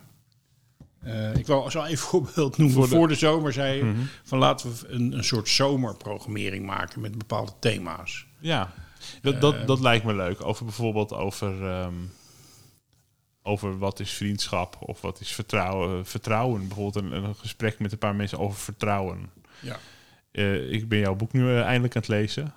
[1.00, 2.76] eh, ik wil even een voorbeeld noemen.
[2.76, 4.00] Voor Voor de- de, zomer zei je Mhm.
[4.22, 8.26] van laten we een, een soort zomerprogrammering maken met bepaalde thema's.
[8.38, 8.72] Ja,
[9.22, 10.44] dat, dat, Eh, dat lijkt me leuk.
[10.44, 11.94] Over bijvoorbeeld over, ehm,
[13.42, 16.06] over wat is vriendschap of wat is vertrouwen.
[16.06, 19.30] Vertrouwen, bijvoorbeeld een, een gesprek met een paar mensen over vertrouwen.
[19.60, 19.78] Ja.
[20.32, 22.52] Eh, ik ben jouw boek nu eh, eindelijk aan het lezen.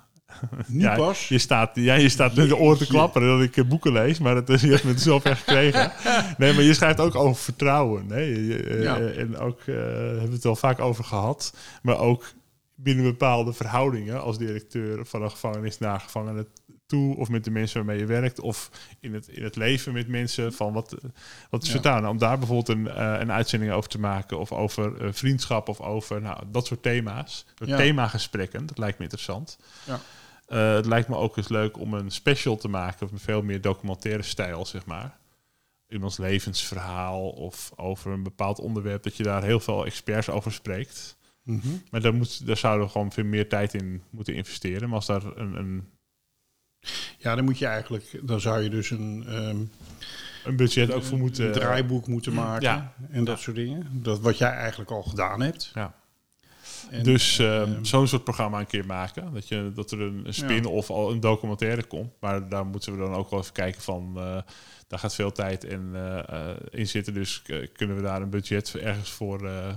[0.66, 1.28] Nu ja, pas.
[1.28, 4.18] Je staat, ja, je staat met de oren te klapperen dat ik eh, boeken lees,
[4.18, 5.92] maar dat is, je hebt me het zelf echt gekregen.
[6.38, 8.08] Nee, maar je schrijft ook over vertrouwen.
[8.08, 8.98] Je- Ja.
[9.00, 12.24] En ook, eh hebben we het wel vaak over gehad, maar ook
[12.74, 16.46] binnen bepaalde verhoudingen als directeur van een gevangenis naar gevangenen
[16.86, 18.70] toe, of met de mensen waarmee je werkt, of
[19.00, 20.96] in het, in het leven met mensen van wat,
[21.50, 21.72] wat is Ja.
[21.72, 22.04] vertrouwen.
[22.04, 25.68] Nou, om daar bijvoorbeeld een, eh, een uitzending over te maken, of over eh, vriendschap,
[25.68, 27.46] of over nou, dat soort thema's.
[27.64, 27.76] Ja.
[27.76, 29.58] Themagesprekken, dat lijkt me interessant.
[29.86, 30.00] Ja.
[30.46, 33.42] Eh, het lijkt me ook eens leuk om een special te maken, of een veel
[33.42, 35.18] meer documentaire stijl, zeg maar.
[35.88, 41.16] Iemands levensverhaal of over een bepaald onderwerp, dat je daar heel veel experts over spreekt.
[41.42, 41.68] Mhm.
[41.90, 44.88] Maar daar, moet, daar zouden we gewoon veel meer tijd in moeten investeren.
[44.88, 45.88] Maar als daar een, een,
[47.18, 49.56] Ja, dan moet je eigenlijk, dan zou je dus een, ehm,
[50.44, 51.46] een budget ook voor moeten...
[51.46, 52.92] een draaiboek moeten maken ja.
[53.10, 53.42] en dat Ja.
[53.42, 53.86] soort dingen.
[53.92, 55.70] Dat wat jij eigenlijk al gedaan hebt.
[55.74, 55.94] Ja.
[56.90, 59.32] En, dus ehm, ehm, zo'n soort programma een keer maken.
[59.34, 62.12] Dat, je, dat er een, spin of al een documentaire komt.
[62.20, 64.12] Maar daar moeten we dan ook wel even kijken van...
[64.16, 64.38] eh,
[64.88, 66.18] daar gaat veel tijd in, eh,
[66.50, 67.14] eh, in zitten.
[67.14, 69.74] Dus eh, kunnen we daar een budget ergens voor, eh,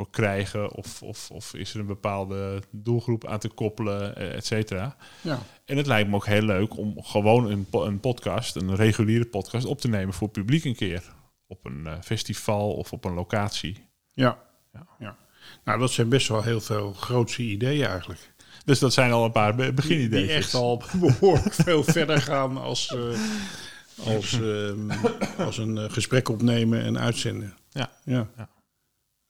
[0.00, 0.72] voor krijgen?
[0.72, 4.96] Of, of, of is er een bepaalde doelgroep aan te koppelen, eh, et cetera?
[5.20, 5.38] ja.
[5.64, 9.64] En het lijkt me ook heel leuk om gewoon een, een podcast, een reguliere podcast,
[9.66, 11.02] op te nemen voor publiek een keer.
[11.46, 13.84] Op een eh, festival of op een locatie.
[14.12, 14.38] Ja.
[14.72, 14.86] Ja.
[14.98, 15.16] ja.
[15.64, 18.32] Nou, dat zijn best wel heel veel grootse ideeën eigenlijk.
[18.64, 20.26] Dus dat zijn al een paar be- beginideeën.
[20.26, 24.90] Die echt al behoorlijk veel verder gaan als, eh, als, ehm,
[25.38, 27.54] als een gesprek opnemen en uitzenden.
[27.70, 27.90] Ja.
[28.04, 28.48] Ja, Ja.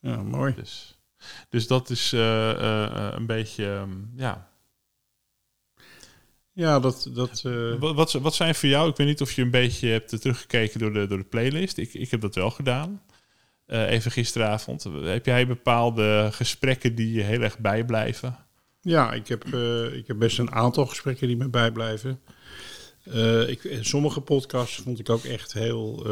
[0.01, 0.55] Ja mooi.
[0.55, 0.99] Dus,
[1.49, 4.49] dus dat is eh, eh, eh, een beetje, ehm, ja.
[6.53, 7.11] Ja, dat...
[7.15, 7.43] dat
[7.79, 10.81] Wat, wat, wat zijn voor jou, ik weet niet of je een beetje hebt teruggekeken
[10.81, 11.77] door de, door de playlist.
[11.77, 13.03] Ik, ik heb dat wel gedaan.
[13.67, 14.85] Even gisteravond.
[15.03, 18.39] Heb jij bepaalde gesprekken die je heel erg bijblijven?
[18.81, 19.45] Ja, ik heb,
[19.93, 22.21] ik heb best een aantal gesprekken die me bijblijven.
[23.05, 26.07] Eh, ik, sommige podcasts vond ik ook echt heel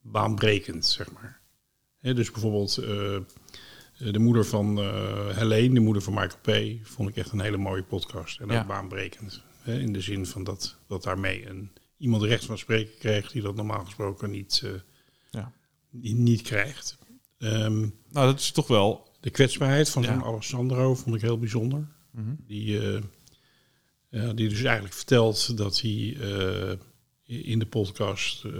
[0.00, 1.37] baanbrekend, zeg maar.
[2.00, 3.16] Dus bijvoorbeeld eh,
[4.12, 7.56] de moeder van eh Helene, de moeder van Michael P., vond ik echt een hele
[7.56, 8.38] mooie podcast.
[8.38, 8.66] En ook Ja.
[8.66, 9.42] baanbrekend.
[9.64, 13.54] In de zin van dat, dat daarmee een, iemand recht van spreken kreeg die dat
[13.54, 14.70] normaal gesproken niet, eh,
[15.30, 15.52] Ja.
[15.90, 16.98] niet, niet krijgt.
[17.38, 17.78] Ehm,
[18.10, 19.06] Nou, dat is toch wel...
[19.20, 20.08] de kwetsbaarheid van Ja.
[20.12, 21.88] zo'n Alessandro vond ik heel bijzonder.
[22.10, 22.34] Mhm.
[22.46, 22.80] Die,
[24.10, 26.16] die dus eigenlijk vertelt dat hij
[27.28, 28.52] in de podcast eh,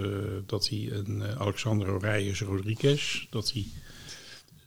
[0.46, 3.66] dat hij een eh, Alexandro Reyes Rodriguez, dat hij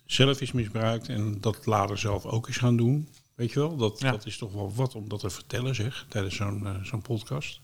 [0.05, 3.07] zelf is misbruikt en dat later zelf ook is gaan doen.
[3.35, 4.11] Weet je wel, dat, Ja.
[4.11, 7.61] dat is toch wel wat om dat te vertellen, zeg, tijdens zo'n eh, zo'n podcast.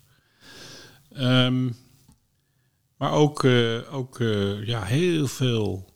[1.12, 1.70] Ehm,
[2.98, 3.44] maar ook,
[3.92, 4.18] ook
[4.64, 5.96] ja, heel veel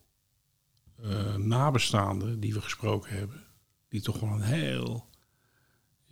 [1.36, 3.44] nabestaanden die we gesproken hebben,
[3.88, 5.08] die toch wel een heel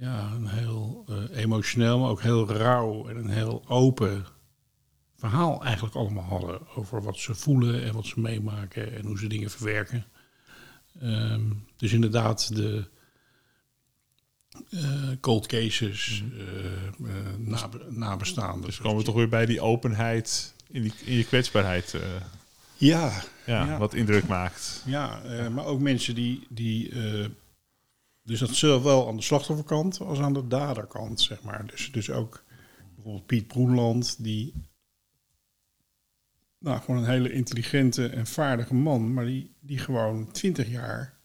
[0.01, 4.25] ja, een heel eh, emotioneel, maar ook heel rauw en een heel open
[5.17, 9.27] verhaal eigenlijk allemaal hadden over wat ze voelen en wat ze meemaken en hoe ze
[9.27, 10.05] dingen verwerken.
[11.01, 11.43] Ehm,
[11.77, 12.85] dus inderdaad, de
[14.71, 18.65] eh, cold cases, eh, eh, nabe- nabestaanden.
[18.67, 21.97] Dus komen we toch weer bij die openheid in, die, in je kwetsbaarheid,
[22.77, 23.79] Ja, ja, Ja.
[23.79, 24.83] wat indruk maakt.
[24.87, 25.21] ja
[25.51, 26.47] maar ook mensen die.
[26.49, 26.93] die
[28.23, 31.67] dus dat zowel aan de slachtofferkant als aan de daderkant, zeg maar.
[31.67, 32.45] Dus, dus ook
[32.95, 34.55] bijvoorbeeld Piet Broenland, die.
[36.59, 41.19] Nou, gewoon een hele intelligente en vaardige man, maar die, die gewoon twintig jaar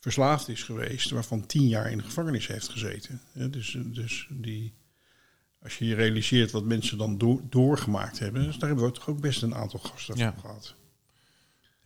[0.00, 3.20] verslaafd is geweest, waarvan tien jaar in de gevangenis heeft gezeten.
[3.32, 4.74] Ja, dus, dus die,
[5.62, 9.08] als je je realiseert wat mensen dan door, doorgemaakt hebben, dus daar hebben we toch
[9.08, 10.32] ook best een aantal gasten Ja.
[10.32, 10.74] van gehad.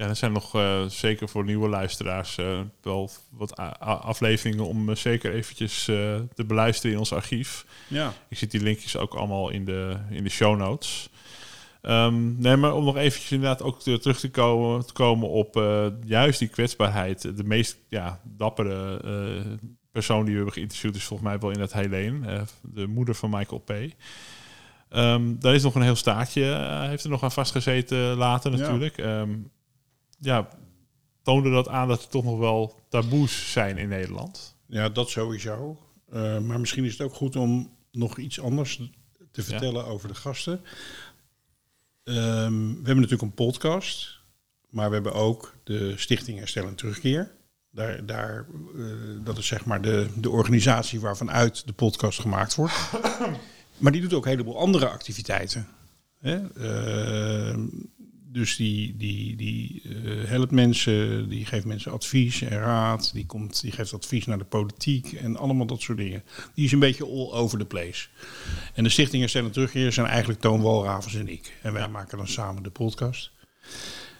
[0.02, 4.96] Ja, er zijn nog eh, zeker voor nieuwe luisteraars eh, wel wat afleveringen om eh,
[4.96, 7.66] zeker eventjes te beluisteren in ons archief.
[7.88, 8.12] Ja.
[8.28, 11.08] Ik zit die linkjes ook allemaal in de, in de show notes.
[11.82, 15.62] Ehm, nee, maar om nog eventjes inderdaad ook te- terug te komen, te komen op
[16.04, 17.36] juist die kwetsbaarheid.
[17.36, 19.00] De meest ja, dappere
[19.92, 23.30] persoon die we hebben geïnterviewd is volgens mij wel inderdaad Helene, eh, de moeder van
[23.30, 23.70] Michael P.
[24.88, 26.42] Ehm, daar is nog een heel staartje,
[26.88, 28.96] heeft er nog aan vastgezeten later natuurlijk.
[28.96, 29.26] Ja.
[30.22, 30.48] Ja,
[31.22, 34.56] toonde dat aan dat er toch nog wel taboes zijn in Nederland.
[34.66, 35.78] Ja, dat sowieso.
[36.10, 38.90] Eh, maar misschien is het ook goed om nog iets anders
[39.30, 40.60] te vertellen over de gasten.
[42.04, 44.20] Ehm, we hebben natuurlijk een podcast,
[44.70, 47.34] maar we hebben ook de Stichting Herstel en Terugkeer.
[47.70, 48.46] Daar, daar,
[48.76, 48.84] eh,
[49.24, 52.74] dat is zeg maar de, de organisatie waarvan uit de podcast gemaakt wordt.
[53.78, 55.68] maar die doet ook een heleboel andere activiteiten.
[56.18, 56.46] Hè?
[56.48, 57.66] Ehm,
[58.32, 63.12] dus die, die, die eh, helpt mensen, die geeft mensen advies en raad.
[63.12, 66.22] Die, komt, die geeft advies naar de politiek en allemaal dat soort dingen.
[66.54, 68.08] Die is een beetje all over the place.
[68.74, 71.58] En de Stichting Herstel en Terugkeer zijn eigenlijk Toon Walravens en ik.
[71.62, 73.30] En wij maken dan samen de podcast.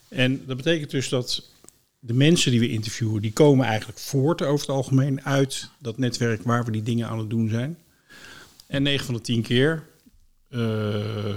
[0.09, 1.51] En dat betekent dus dat
[1.99, 6.43] de mensen die we interviewen, die komen eigenlijk voort over het algemeen uit dat netwerk
[6.43, 7.79] waar we die dingen aan het doen zijn.
[8.67, 9.87] En 9 van de 10 keer
[10.49, 11.37] eh,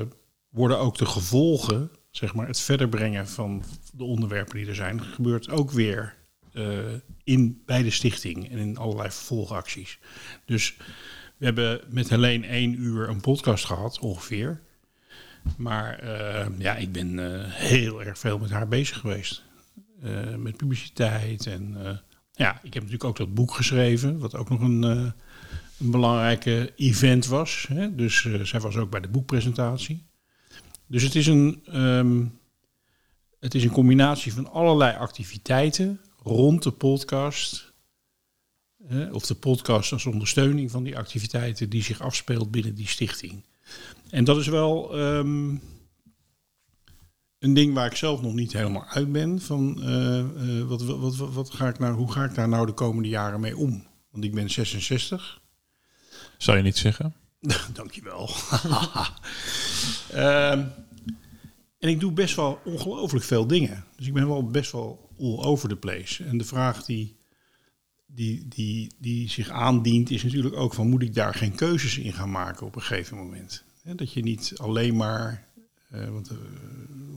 [0.49, 3.63] worden ook de gevolgen, zeg maar, het verder brengen van
[3.93, 6.15] de onderwerpen die er zijn, gebeurt ook weer
[6.53, 6.77] eh,
[7.23, 9.99] in, bij de stichting en in allerlei vervolgacties.
[10.45, 10.75] Dus
[11.37, 14.61] we hebben met Helene één uur een podcast gehad, ongeveer.
[15.57, 19.43] Maar eh, ja, ik ben eh, heel erg veel met haar bezig geweest.
[20.37, 21.47] Met publiciteit.
[21.47, 21.77] En
[22.31, 25.13] ja, ik heb natuurlijk ook dat boek geschreven, wat ook nog een, een
[25.77, 27.65] belangrijke event was.
[27.69, 27.95] Hè?
[27.95, 30.05] Dus zij was ook bij de boekpresentatie.
[30.87, 32.25] Dus het is een, ehm,
[33.39, 37.73] het is een combinatie van allerlei activiteiten rond de podcast.
[39.11, 43.43] of de podcast als ondersteuning van die activiteiten die zich afspeelt binnen die stichting.
[44.09, 45.55] En dat is wel ehm,
[47.39, 49.41] een ding waar ik zelf nog niet helemaal uit ben.
[49.41, 52.65] Van eh, eh, wat, wat, wat, wat ga ik nou, hoe ga ik daar nou
[52.65, 53.87] de komende jaren mee om?
[54.11, 55.41] Want ik ben 66.
[56.37, 57.15] Zou je niet zeggen?
[57.73, 58.29] Dankjewel.
[60.11, 60.63] Ehm
[61.85, 63.85] en ik doe best wel ongelooflijk veel dingen.
[63.95, 66.23] Dus ik ben wel best wel all over the place.
[66.23, 67.15] En de vraag die,
[68.05, 70.87] die, die, die zich aandient is natuurlijk ook van...
[70.87, 73.63] moet ik daar geen keuzes in gaan maken op een gegeven moment?
[73.83, 75.47] Dat je niet alleen maar...
[75.89, 76.37] eh, want eh,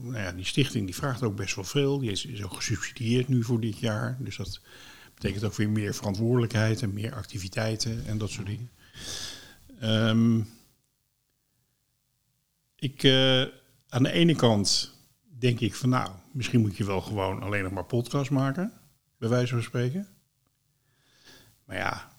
[0.01, 1.99] nou ja, die stichting die vraagt ook best wel veel.
[1.99, 4.17] Die is, is ook gesubsidieerd nu voor dit jaar.
[4.19, 4.61] Dus dat
[5.13, 8.69] betekent ook weer meer verantwoordelijkheid en meer activiteiten en dat soort dingen.
[9.79, 10.41] Ehm,
[12.75, 13.41] ik, eh,
[13.87, 14.93] aan de ene kant
[15.39, 18.73] denk ik van nou, misschien moet je wel gewoon alleen nog maar podcast maken,
[19.17, 20.07] bij wijze van spreken.
[21.65, 22.11] Maar ja,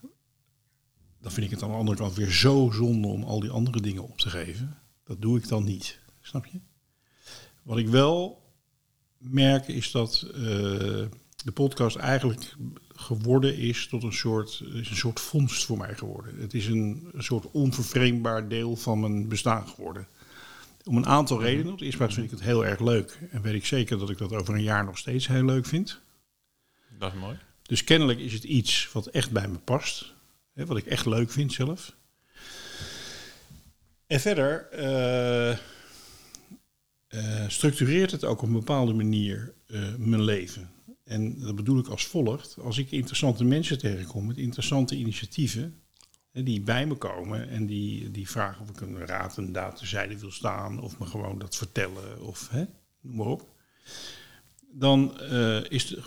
[1.21, 3.81] dan vind ik het aan de andere kant weer zo zonde om al die andere
[3.81, 4.79] dingen op te geven.
[5.05, 6.61] Dat doe ik dan niet, snap je?
[7.63, 8.43] Wat ik wel
[9.19, 10.41] merk is dat eh,
[11.45, 12.57] de podcast eigenlijk
[13.01, 16.41] geworden is tot een soort, is een soort vondst voor mij geworden.
[16.41, 20.07] Het is een, een soort onvervreemdbaar deel van mijn bestaan geworden.
[20.85, 21.73] Om een aantal redenen.
[21.73, 23.19] Op de eerste plaats vind ik het heel erg leuk.
[23.31, 26.01] En weet ik zeker dat ik dat over een jaar nog steeds heel leuk vind.
[26.99, 27.39] Dat is mooi.
[27.63, 30.13] Dus kennelijk is het iets wat echt bij me past.
[30.53, 31.95] Hè, wat ik echt leuk vind zelf.
[34.07, 35.59] En verder eh, eh,
[37.49, 40.71] structureert het ook op een bepaalde manier eh, mijn leven.
[41.11, 42.57] En dat bedoel ik als volgt.
[42.63, 45.81] Als ik interessante mensen tegenkom met interessante initiatieven...
[46.33, 50.19] die bij me komen en die, die vragen of ik een raad en daad terzijde
[50.19, 50.81] wil staan...
[50.81, 52.65] of me gewoon dat vertellen of hè,
[53.01, 53.49] noem maar op...
[54.73, 56.03] dan eh, is, de,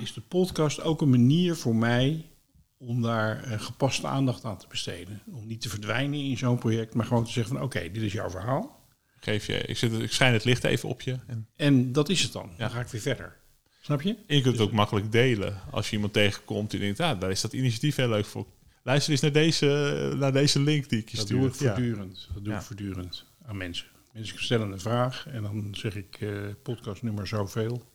[0.00, 2.30] is de podcast ook een manier voor mij
[2.78, 5.22] om daar eh, gepaste aandacht aan te besteden.
[5.32, 8.12] Om niet te verdwijnen in zo'n project, maar gewoon te zeggen van oké, dit is
[8.12, 8.80] jouw verhaal.
[9.20, 11.18] Geef je, ik, zit, ik schijn het licht even op je.
[11.26, 12.50] En, En dat is het dan.
[12.56, 13.40] Dan ga ik weer verder.
[13.84, 14.16] Snap je?
[14.26, 15.60] en je kunt het ook makkelijk delen.
[15.70, 18.46] Als je iemand tegenkomt die denkt, ah, daar is dat initiatief heel leuk voor.
[18.82, 21.38] Luister eens naar deze, naar deze link die ik je Dat stuur.
[21.38, 21.66] doe ik Ja.
[21.74, 22.28] voortdurend.
[22.34, 22.58] Dat doe Ja.
[22.58, 23.86] ik voortdurend aan mensen.
[24.12, 26.30] Mensen stellen een vraag en dan zeg ik eh
[26.62, 27.90] podcastnummer zoveel.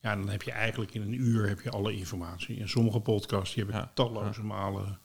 [0.00, 2.60] Ja, dan heb je eigenlijk in een uur heb je alle informatie.
[2.60, 3.90] En sommige podcasts die heb ik Ja.
[3.94, 4.98] talloze malen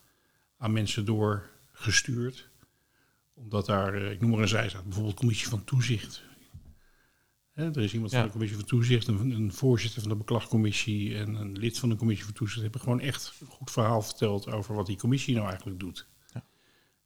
[0.58, 2.50] aan mensen doorgestuurd.
[3.34, 6.24] Omdat daar, eh, ik noem maar een zijzaak, bijvoorbeeld commissie van toezicht.
[7.54, 11.18] Hè, er is iemand van de commissie van toezicht, een, een voorzitter van de beklagcommissie
[11.18, 14.52] en een lid van de commissie van toezicht hebben gewoon echt een goed verhaal verteld
[14.52, 16.08] over wat die commissie nou eigenlijk doet.
[16.34, 16.44] Ja.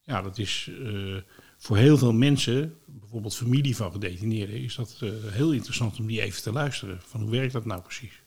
[0.03, 1.17] Ja, dat is eh,
[1.57, 6.21] voor heel veel mensen, bijvoorbeeld familie van gedetineerden, is dat eh, heel interessant om die
[6.21, 7.01] even te luisteren.
[7.01, 8.21] Van hoe werkt dat nou precies?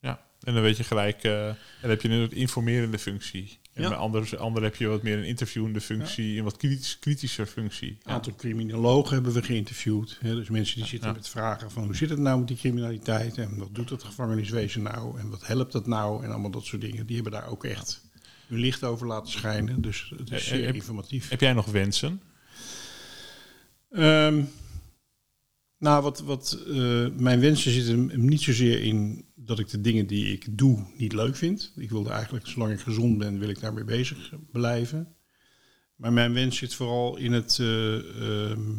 [0.00, 3.58] Ja, en dan weet je gelijk, eh en dan heb je een informerende functie.
[3.74, 3.88] En Ja.
[3.88, 7.98] bij anderen ander heb je wat meer een interviewende functie, een wat kritisch, kritischer functie.
[8.02, 10.18] Een aantal criminologen hebben we geïnterviewd.
[10.20, 11.14] Hè, dus mensen die zitten Ja.
[11.14, 14.82] met vragen van hoe zit het nou met die criminaliteit en wat doet het gevangeniswezen
[14.82, 17.06] nou en wat helpt dat nou en allemaal dat soort dingen.
[17.06, 18.02] Die hebben daar ook echt
[18.46, 19.80] hun licht over laten schijnen.
[19.82, 21.28] Dus het is Eh, zeer heb- informatief.
[21.28, 22.20] Heb jij nog wensen?
[23.92, 24.42] Ehm,
[25.84, 30.06] nou, wat, wat eh, mijn wensen zitten hem niet zozeer in dat ik de dingen
[30.06, 31.72] die ik doe niet leuk vind.
[31.76, 35.14] Ik wilde eigenlijk, zolang ik gezond ben, wil ik daarmee bezig blijven.
[35.96, 38.72] Maar mijn wens zit vooral in het eh, ehm,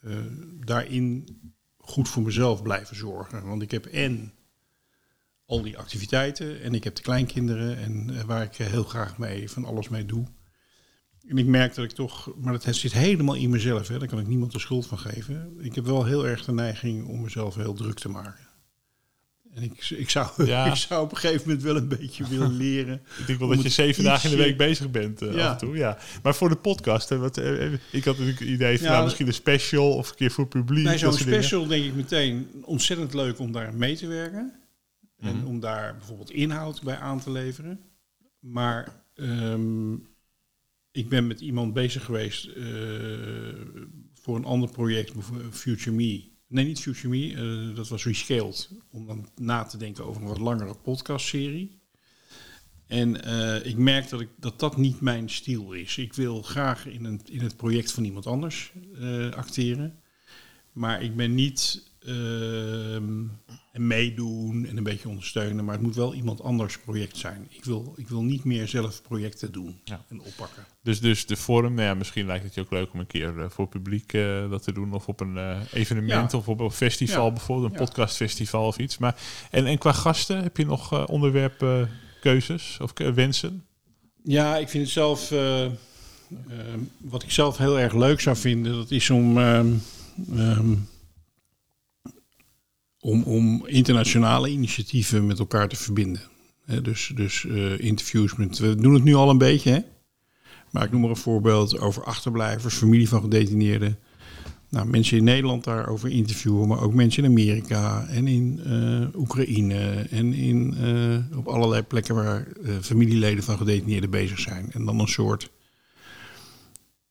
[0.00, 0.16] eh,
[0.64, 1.26] daarin
[1.76, 3.46] goed voor mezelf blijven zorgen.
[3.46, 4.32] Want ik heb en
[5.46, 9.64] al die activiteiten en ik heb de kleinkinderen en waar ik heel graag mee van
[9.64, 10.26] alles mee doe.
[11.32, 14.18] En ik merk dat ik toch, maar dat zit helemaal in mezelf, hè, daar kan
[14.18, 15.54] ik niemand de schuld van geven.
[15.58, 18.46] Ik heb wel heel erg de neiging om mezelf heel druk te maken.
[19.54, 20.66] En ik, ik, zou, Ja.
[20.66, 23.02] ik zou op een gegeven moment wel een beetje willen leren.
[23.18, 25.46] Ik denk wel dat je zeven dagen in de week bezig bent eh, Ja.
[25.46, 25.76] af en toe.
[25.76, 25.98] Ja.
[26.22, 29.04] Maar voor de podcast, hè, wat, eh, ik had natuurlijk het idee van Ja, nou,
[29.04, 30.84] misschien een special of een keer voor het publiek.
[30.84, 31.26] Bij zo'n dingen.
[31.34, 34.52] special denk ik meteen ontzettend leuk om daar mee te werken.
[35.18, 35.46] En Mhm.
[35.46, 37.80] om daar bijvoorbeeld inhoud bij aan te leveren.
[38.38, 39.92] Maar ehm,
[40.92, 42.64] ik ben met iemand bezig geweest eh,
[44.12, 45.12] voor een ander project,
[45.50, 46.30] Future Me.
[46.48, 48.70] Nee, niet Future Me, eh, dat was Rescaled.
[48.90, 51.80] Om dan na te denken over een wat langere podcastserie.
[52.86, 55.98] En eh, ik merk dat, ik, dat dat niet mijn stijl is.
[55.98, 58.72] Ik wil graag in, een, in het project van iemand anders
[59.34, 59.98] acteren.
[60.72, 65.64] Maar ik ben niet en meedoen en een beetje ondersteunen.
[65.64, 67.46] Maar het moet wel iemand anders project zijn.
[67.48, 70.04] Ik wil, ik wil niet meer zelf projecten doen Ja.
[70.08, 70.64] en oppakken.
[70.82, 73.38] Dus, dus de vorm, nou ja, misschien lijkt het je ook leuk om een keer
[73.40, 74.92] eh, voor het publiek eh, dat te doen.
[74.92, 76.38] Of op een eh, evenement Ja.
[76.38, 77.32] of op een festival Ja.
[77.32, 78.98] bijvoorbeeld, een podcastfestival of iets.
[78.98, 79.16] Maar,
[79.50, 81.90] en, en qua gasten, heb je nog eh, onderwerpen,
[82.20, 83.64] keuzes of wensen?
[84.24, 85.30] Ja, ik vind het zelf.
[85.30, 85.70] ehm,
[86.98, 89.38] wat ik zelf heel erg leuk zou vinden, dat is om.
[89.38, 89.72] ehm,
[90.36, 90.74] ehm,
[93.02, 96.20] om, om internationale initiatieven met elkaar te verbinden.
[96.82, 98.58] Dus dus eh, interviews met.
[98.58, 99.80] We doen het nu al een beetje, hè?
[100.70, 103.98] Maar ik noem maar een voorbeeld over achterblijvers, familie van gedetineerden.
[104.68, 110.06] Nou, mensen in Nederland daarover interviewen, maar ook mensen in Amerika en in eh, Oekraïne
[110.10, 112.46] en in, eh, op allerlei plekken waar
[112.80, 114.72] familieleden van gedetineerden bezig zijn.
[114.72, 115.50] En dan een soort,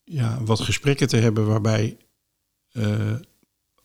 [0.04, 1.98] ja, wat gesprekken te hebben waarbij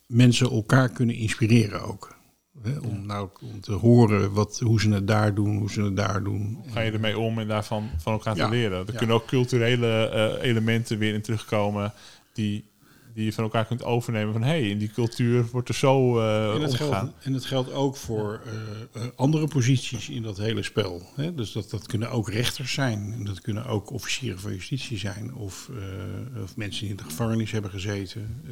[0.07, 2.15] mensen elkaar kunnen inspireren ook.
[2.63, 5.97] Hè, om, nou, om te horen wat, hoe ze het daar doen, hoe ze het
[5.97, 6.59] daar doen.
[6.63, 8.45] Hoe ga je ermee om en daarvan van elkaar Ja.
[8.45, 8.79] te leren?
[8.87, 8.99] Er Ja.
[8.99, 11.93] kunnen ook culturele eh, elementen weer in terugkomen
[12.33, 12.65] die,
[13.15, 14.33] die je van elkaar kunt overnemen.
[14.33, 16.89] Van hé, hey, in die cultuur wordt er zo eh En het, omgegaan.
[17.07, 18.41] geldt, en het geldt ook voor
[18.93, 21.03] eh, andere posities in dat hele spel.
[21.15, 21.35] Hè?
[21.35, 23.13] Dus dat, dat kunnen ook rechters zijn.
[23.13, 25.35] En dat kunnen ook officieren van justitie zijn.
[25.35, 25.71] Of,
[26.43, 28.43] of mensen die in de gevangenis hebben gezeten.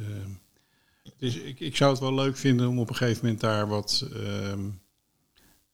[1.17, 4.07] Dus ik, ik zou het wel leuk vinden om op een gegeven moment daar wat
[4.13, 4.69] ehm,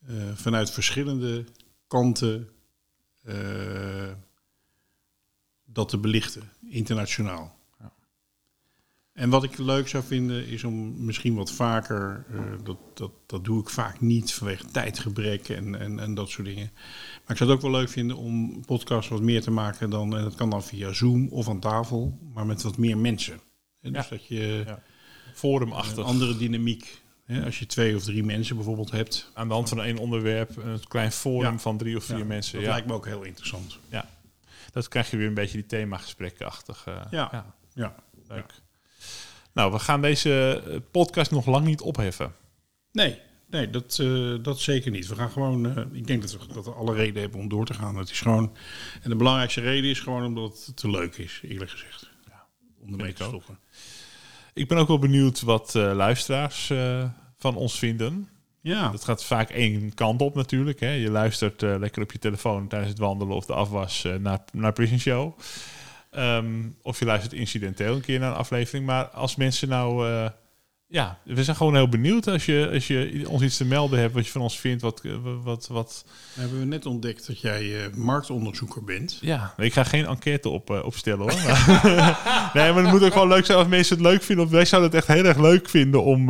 [0.07, 1.45] eh, vanuit verschillende
[1.87, 2.49] kanten
[3.23, 4.11] eh,
[5.65, 7.59] dat te belichten, internationaal.
[9.13, 13.45] En wat ik leuk zou vinden is om misschien wat vaker, eh, dat, dat, dat
[13.45, 16.69] doe ik vaak niet vanwege tijdgebrek en, en, en dat soort dingen.
[16.73, 20.17] Maar ik zou het ook wel leuk vinden om podcasts wat meer te maken dan,
[20.17, 23.39] en dat kan dan via Zoom of aan tafel, maar met wat meer mensen.
[23.81, 24.09] En dus Ja.
[24.09, 24.83] dat je Ja.
[25.33, 25.97] Forumachtig.
[25.97, 29.69] een andere dynamiek, hè, als je twee of drie mensen bijvoorbeeld hebt, Aan de hand
[29.69, 31.59] van één onderwerp, een klein forum Ja.
[31.59, 32.53] van drie of vier ja, mensen.
[32.55, 33.77] dat Ja, lijkt me ook heel interessant.
[34.71, 36.83] dat krijg je weer een beetje die themagesprekken-achtig.
[36.87, 37.53] eh, Ja.
[37.73, 37.95] Ja.
[38.27, 38.53] leuk.
[39.53, 42.33] Nou, we gaan deze eh, podcast nog lang niet opheffen.
[42.91, 43.19] Nee,
[43.49, 45.07] Nee, dat, eh, dat zeker niet.
[45.07, 45.89] We gaan gewoon.
[45.95, 47.95] ik denk dat we, dat we alle reden hebben om door te gaan.
[47.95, 48.55] Het is gewoon.
[49.01, 52.09] En de belangrijkste reden is gewoon omdat het te leuk is, eerlijk gezegd.
[52.79, 53.43] om ermee te ook.
[54.53, 57.03] Ik ben ook wel benieuwd wat eh, luisteraars eh,
[57.37, 58.29] van ons vinden.
[58.61, 60.79] Ja, Dat gaat vaak één kant op natuurlijk.
[60.79, 60.89] Hè.
[60.89, 64.73] Je luistert eh, lekker op je telefoon tijdens het wandelen of de afwas naar, naar
[64.73, 65.37] Prison Show.
[66.11, 68.85] Ehm, of je luistert incidenteel een keer naar een aflevering.
[68.85, 70.29] Maar als mensen nou...
[70.91, 74.13] ja, we zijn gewoon heel benieuwd als je, als je ons iets te melden hebt...
[74.13, 75.01] wat je van ons vindt, wat...
[75.03, 75.11] eh,
[75.43, 79.17] wat, wat hebben we net ontdekt dat jij eh, marktonderzoeker bent.
[79.21, 81.31] ja, ik ga geen enquête op, eh, opstellen hoor.
[82.53, 84.45] Nee, maar het moet ook gewoon leuk zijn als mensen het leuk vinden.
[84.45, 86.29] Of wij zouden het echt heel erg leuk vinden om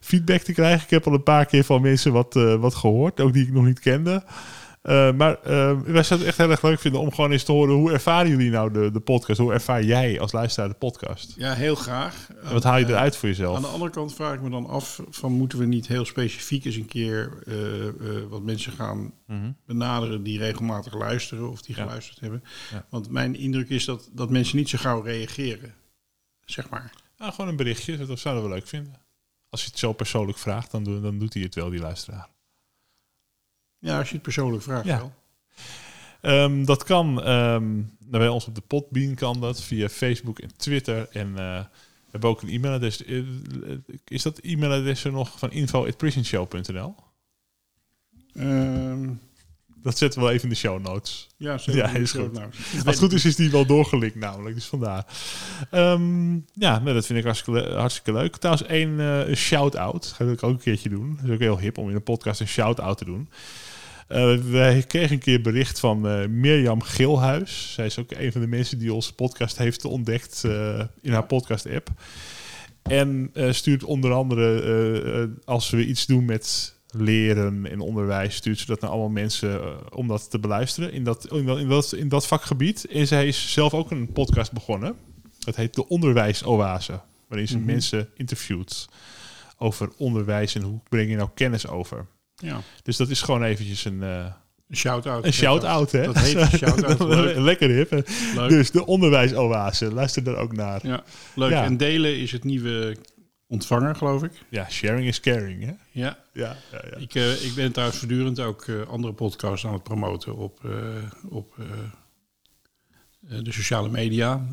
[0.00, 0.84] feedback te krijgen.
[0.84, 3.64] Ik heb al een paar keer van mensen wat, wat gehoord, ook die ik nog
[3.64, 4.22] niet kende.
[4.80, 7.52] Eh, maar eh, wij zouden het echt heel erg leuk vinden om gewoon eens te
[7.52, 7.74] horen...
[7.74, 9.38] hoe ervaren jullie nou de, de podcast?
[9.40, 11.34] Hoe ervaar jij als luisteraar de podcast?
[11.36, 12.28] Ja, heel graag.
[12.42, 13.56] En wat haal je Eh, eruit voor jezelf?
[13.56, 16.64] Aan de andere kant vraag ik me dan af: van moeten we niet heel specifiek
[16.64, 17.42] eens een keer
[18.28, 19.50] wat mensen gaan Mhm.
[19.66, 21.82] benaderen die regelmatig luisteren of die Ja.
[21.82, 22.42] geluisterd hebben?
[22.70, 22.86] Ja.
[22.90, 25.74] Want mijn indruk is dat, dat mensen niet zo gauw reageren.
[26.44, 26.92] Zeg maar.
[27.18, 28.94] Nou, gewoon een berichtje, dat zouden we leuk vinden.
[29.48, 32.28] Als je het zo persoonlijk vraagt, dan, dan doet hij het wel, die luisteraar.
[33.80, 34.96] Ja, als je het persoonlijk vraagt Ja.
[34.98, 35.12] wel.
[36.20, 41.08] Ehm, dat kan nou, bij ons op de Podbean kan dat via Facebook en Twitter.
[41.12, 43.04] En eh, we hebben ook een e-mailadres.
[43.04, 43.22] Eh,
[44.04, 46.94] Is dat e-mailadres er nog van info@prisonshow.nl?
[48.34, 49.08] Ehm,
[49.82, 51.28] Dat zetten we wel even in de show notes.
[51.36, 51.80] ja, zeker.
[51.80, 52.32] Ja, is Zo, goed.
[52.32, 54.54] nou, Als het goed is, is die wel doorgelinkt namelijk.
[54.54, 55.06] Dus vandaar.
[55.70, 58.36] Ja, nou, dat vind ik hartstikke, le- hartstikke leuk.
[58.36, 59.92] Trouwens, één eh, een shout-out.
[60.02, 61.16] Dat ga ik ook een keertje doen.
[61.16, 63.28] Dat is ook heel hip om in een podcast een shout-out te doen.
[64.10, 67.72] Eh, wij kregen een keer bericht van eh, Mirjam Geelhuis.
[67.72, 71.26] Zij is ook een van de mensen die onze podcast heeft ontdekt eh, in haar
[71.26, 71.88] podcast-app.
[72.82, 78.80] En stuurt onder andere, als we iets doen met leren en onderwijs, stuurt ze dat
[78.80, 79.60] naar allemaal mensen
[79.94, 82.86] om dat te beluisteren in dat, in, dat, in, dat, in dat vakgebied.
[82.86, 84.94] En zij is zelf ook een podcast begonnen.
[85.38, 87.66] Dat heet De Onderwijsoase, waarin ze Mhm.
[87.66, 88.88] mensen interviewt
[89.58, 92.06] over onderwijs en hoe breng je nou kennis over.
[92.40, 92.60] Ja.
[92.82, 94.24] Dus dat is gewoon eventjes een, eh,
[94.68, 95.24] Een shout-out.
[95.24, 96.04] een shout-out, hè?
[96.04, 97.00] Dat heet een shout-out.
[97.50, 97.90] Lekker hip.
[98.34, 98.48] Leuk.
[98.48, 100.86] Dus de onderwijsoase, luister daar ook naar.
[100.86, 101.02] Ja,
[101.34, 101.50] leuk.
[101.50, 101.64] Ja.
[101.64, 102.96] En delen is het nieuwe
[103.46, 104.32] ontvanger, geloof ik.
[104.48, 105.72] Ja, sharing is caring, hè?
[105.90, 106.18] Ja.
[106.32, 106.96] Ja, ja, ja.
[106.96, 110.60] Ik, eh, ik ben trouwens voortdurend ook eh, andere podcasts aan het promoten op,
[111.28, 111.54] op
[113.20, 114.46] de sociale media.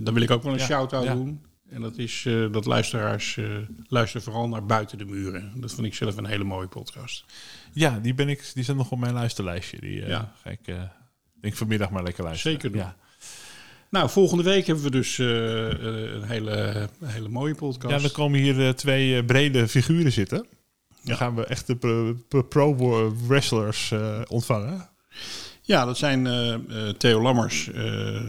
[0.00, 1.42] Daar wil ik ook wel een shout-out doen.
[1.70, 3.44] En dat is eh, dat luisteraars eh
[3.88, 5.52] luisteren vooral naar buiten de muren.
[5.56, 7.24] Dat vind ik zelf een hele mooie podcast.
[7.72, 9.80] Ja, die, ben ik, die zijn nog op mijn luisterlijstje.
[9.80, 10.32] Die eh, Ja.
[10.42, 10.60] ga ik
[11.40, 12.52] denk vanmiddag maar lekker luisteren.
[12.60, 12.80] Zeker doen.
[12.80, 12.96] Ja.
[13.90, 17.94] Nou, volgende week hebben we dus een, hele, hele mooie podcast.
[17.94, 20.38] ja, dan komen hier twee brede figuren zitten.
[20.38, 20.46] Dan
[21.02, 21.14] Ja.
[21.14, 24.88] gaan we echt de pro- pro- pro-wrestlers eh, ontvangen.
[25.66, 28.20] Ja, dat zijn eh, eh, Theo Lammers, eh,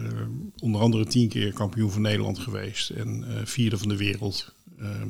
[0.59, 5.09] onder andere tien keer kampioen van Nederland geweest en vierde van de wereld ehm,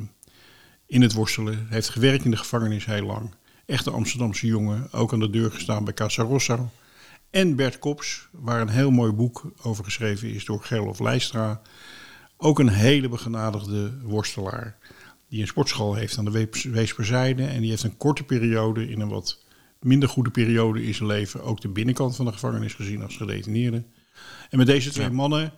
[0.86, 1.68] in het worstelen.
[1.70, 3.36] Heeft gewerkt in de gevangenis heel lang.
[3.66, 6.70] Echte Amsterdamse jongen, ook aan de deur gestaan bij Casa Rossa.
[7.30, 11.62] En Bert Kops, waar een heel mooi boek over geschreven is door Gerlof Leistra.
[12.38, 14.78] Ook een hele begenadigde worstelaar.
[15.30, 17.46] Die een sportschool heeft aan de Wees- Weesperzijde.
[17.46, 19.45] En die heeft een korte periode in een wat
[19.86, 23.84] minder goede periode in zijn leven ook de binnenkant van de gevangenis gezien als gedetineerde.
[24.50, 25.12] En met deze twee Ja.
[25.14, 25.52] mannen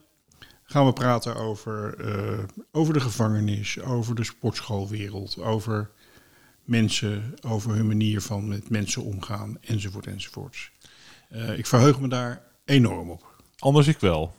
[0.64, 5.90] gaan we praten over, eh, over de gevangenis, over de sportschoolwereld, over
[6.64, 10.72] mensen, over hun manier van met mensen omgaan, enzovoort, enzovoorts.
[11.30, 13.36] Eh, ik verheug me daar enorm op.
[13.60, 14.36] Anders ik wel.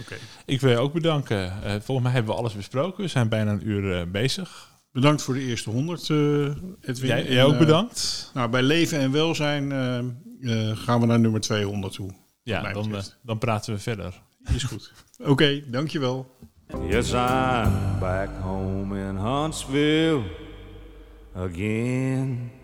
[0.00, 0.16] Oké.
[0.46, 1.62] Ik wil je ook bedanken.
[1.62, 3.02] Eh, volgens mij hebben we alles besproken.
[3.02, 4.67] We zijn bijna een uur bezig.
[4.98, 6.16] Bedankt voor de eerste honderd, eh
[6.80, 7.08] Edwin.
[7.08, 8.30] Jij, ook eh, bedankt.
[8.34, 12.10] nou, bij leven en welzijn eh, eh, gaan we naar nummer 200 toe.
[12.42, 14.22] Ja, dan, dan praten we verder.
[14.54, 14.92] Is goed.
[15.32, 16.36] Oké, dankjewel.
[16.88, 20.22] Yes, I'm back home in Huntsville
[21.34, 22.57] again.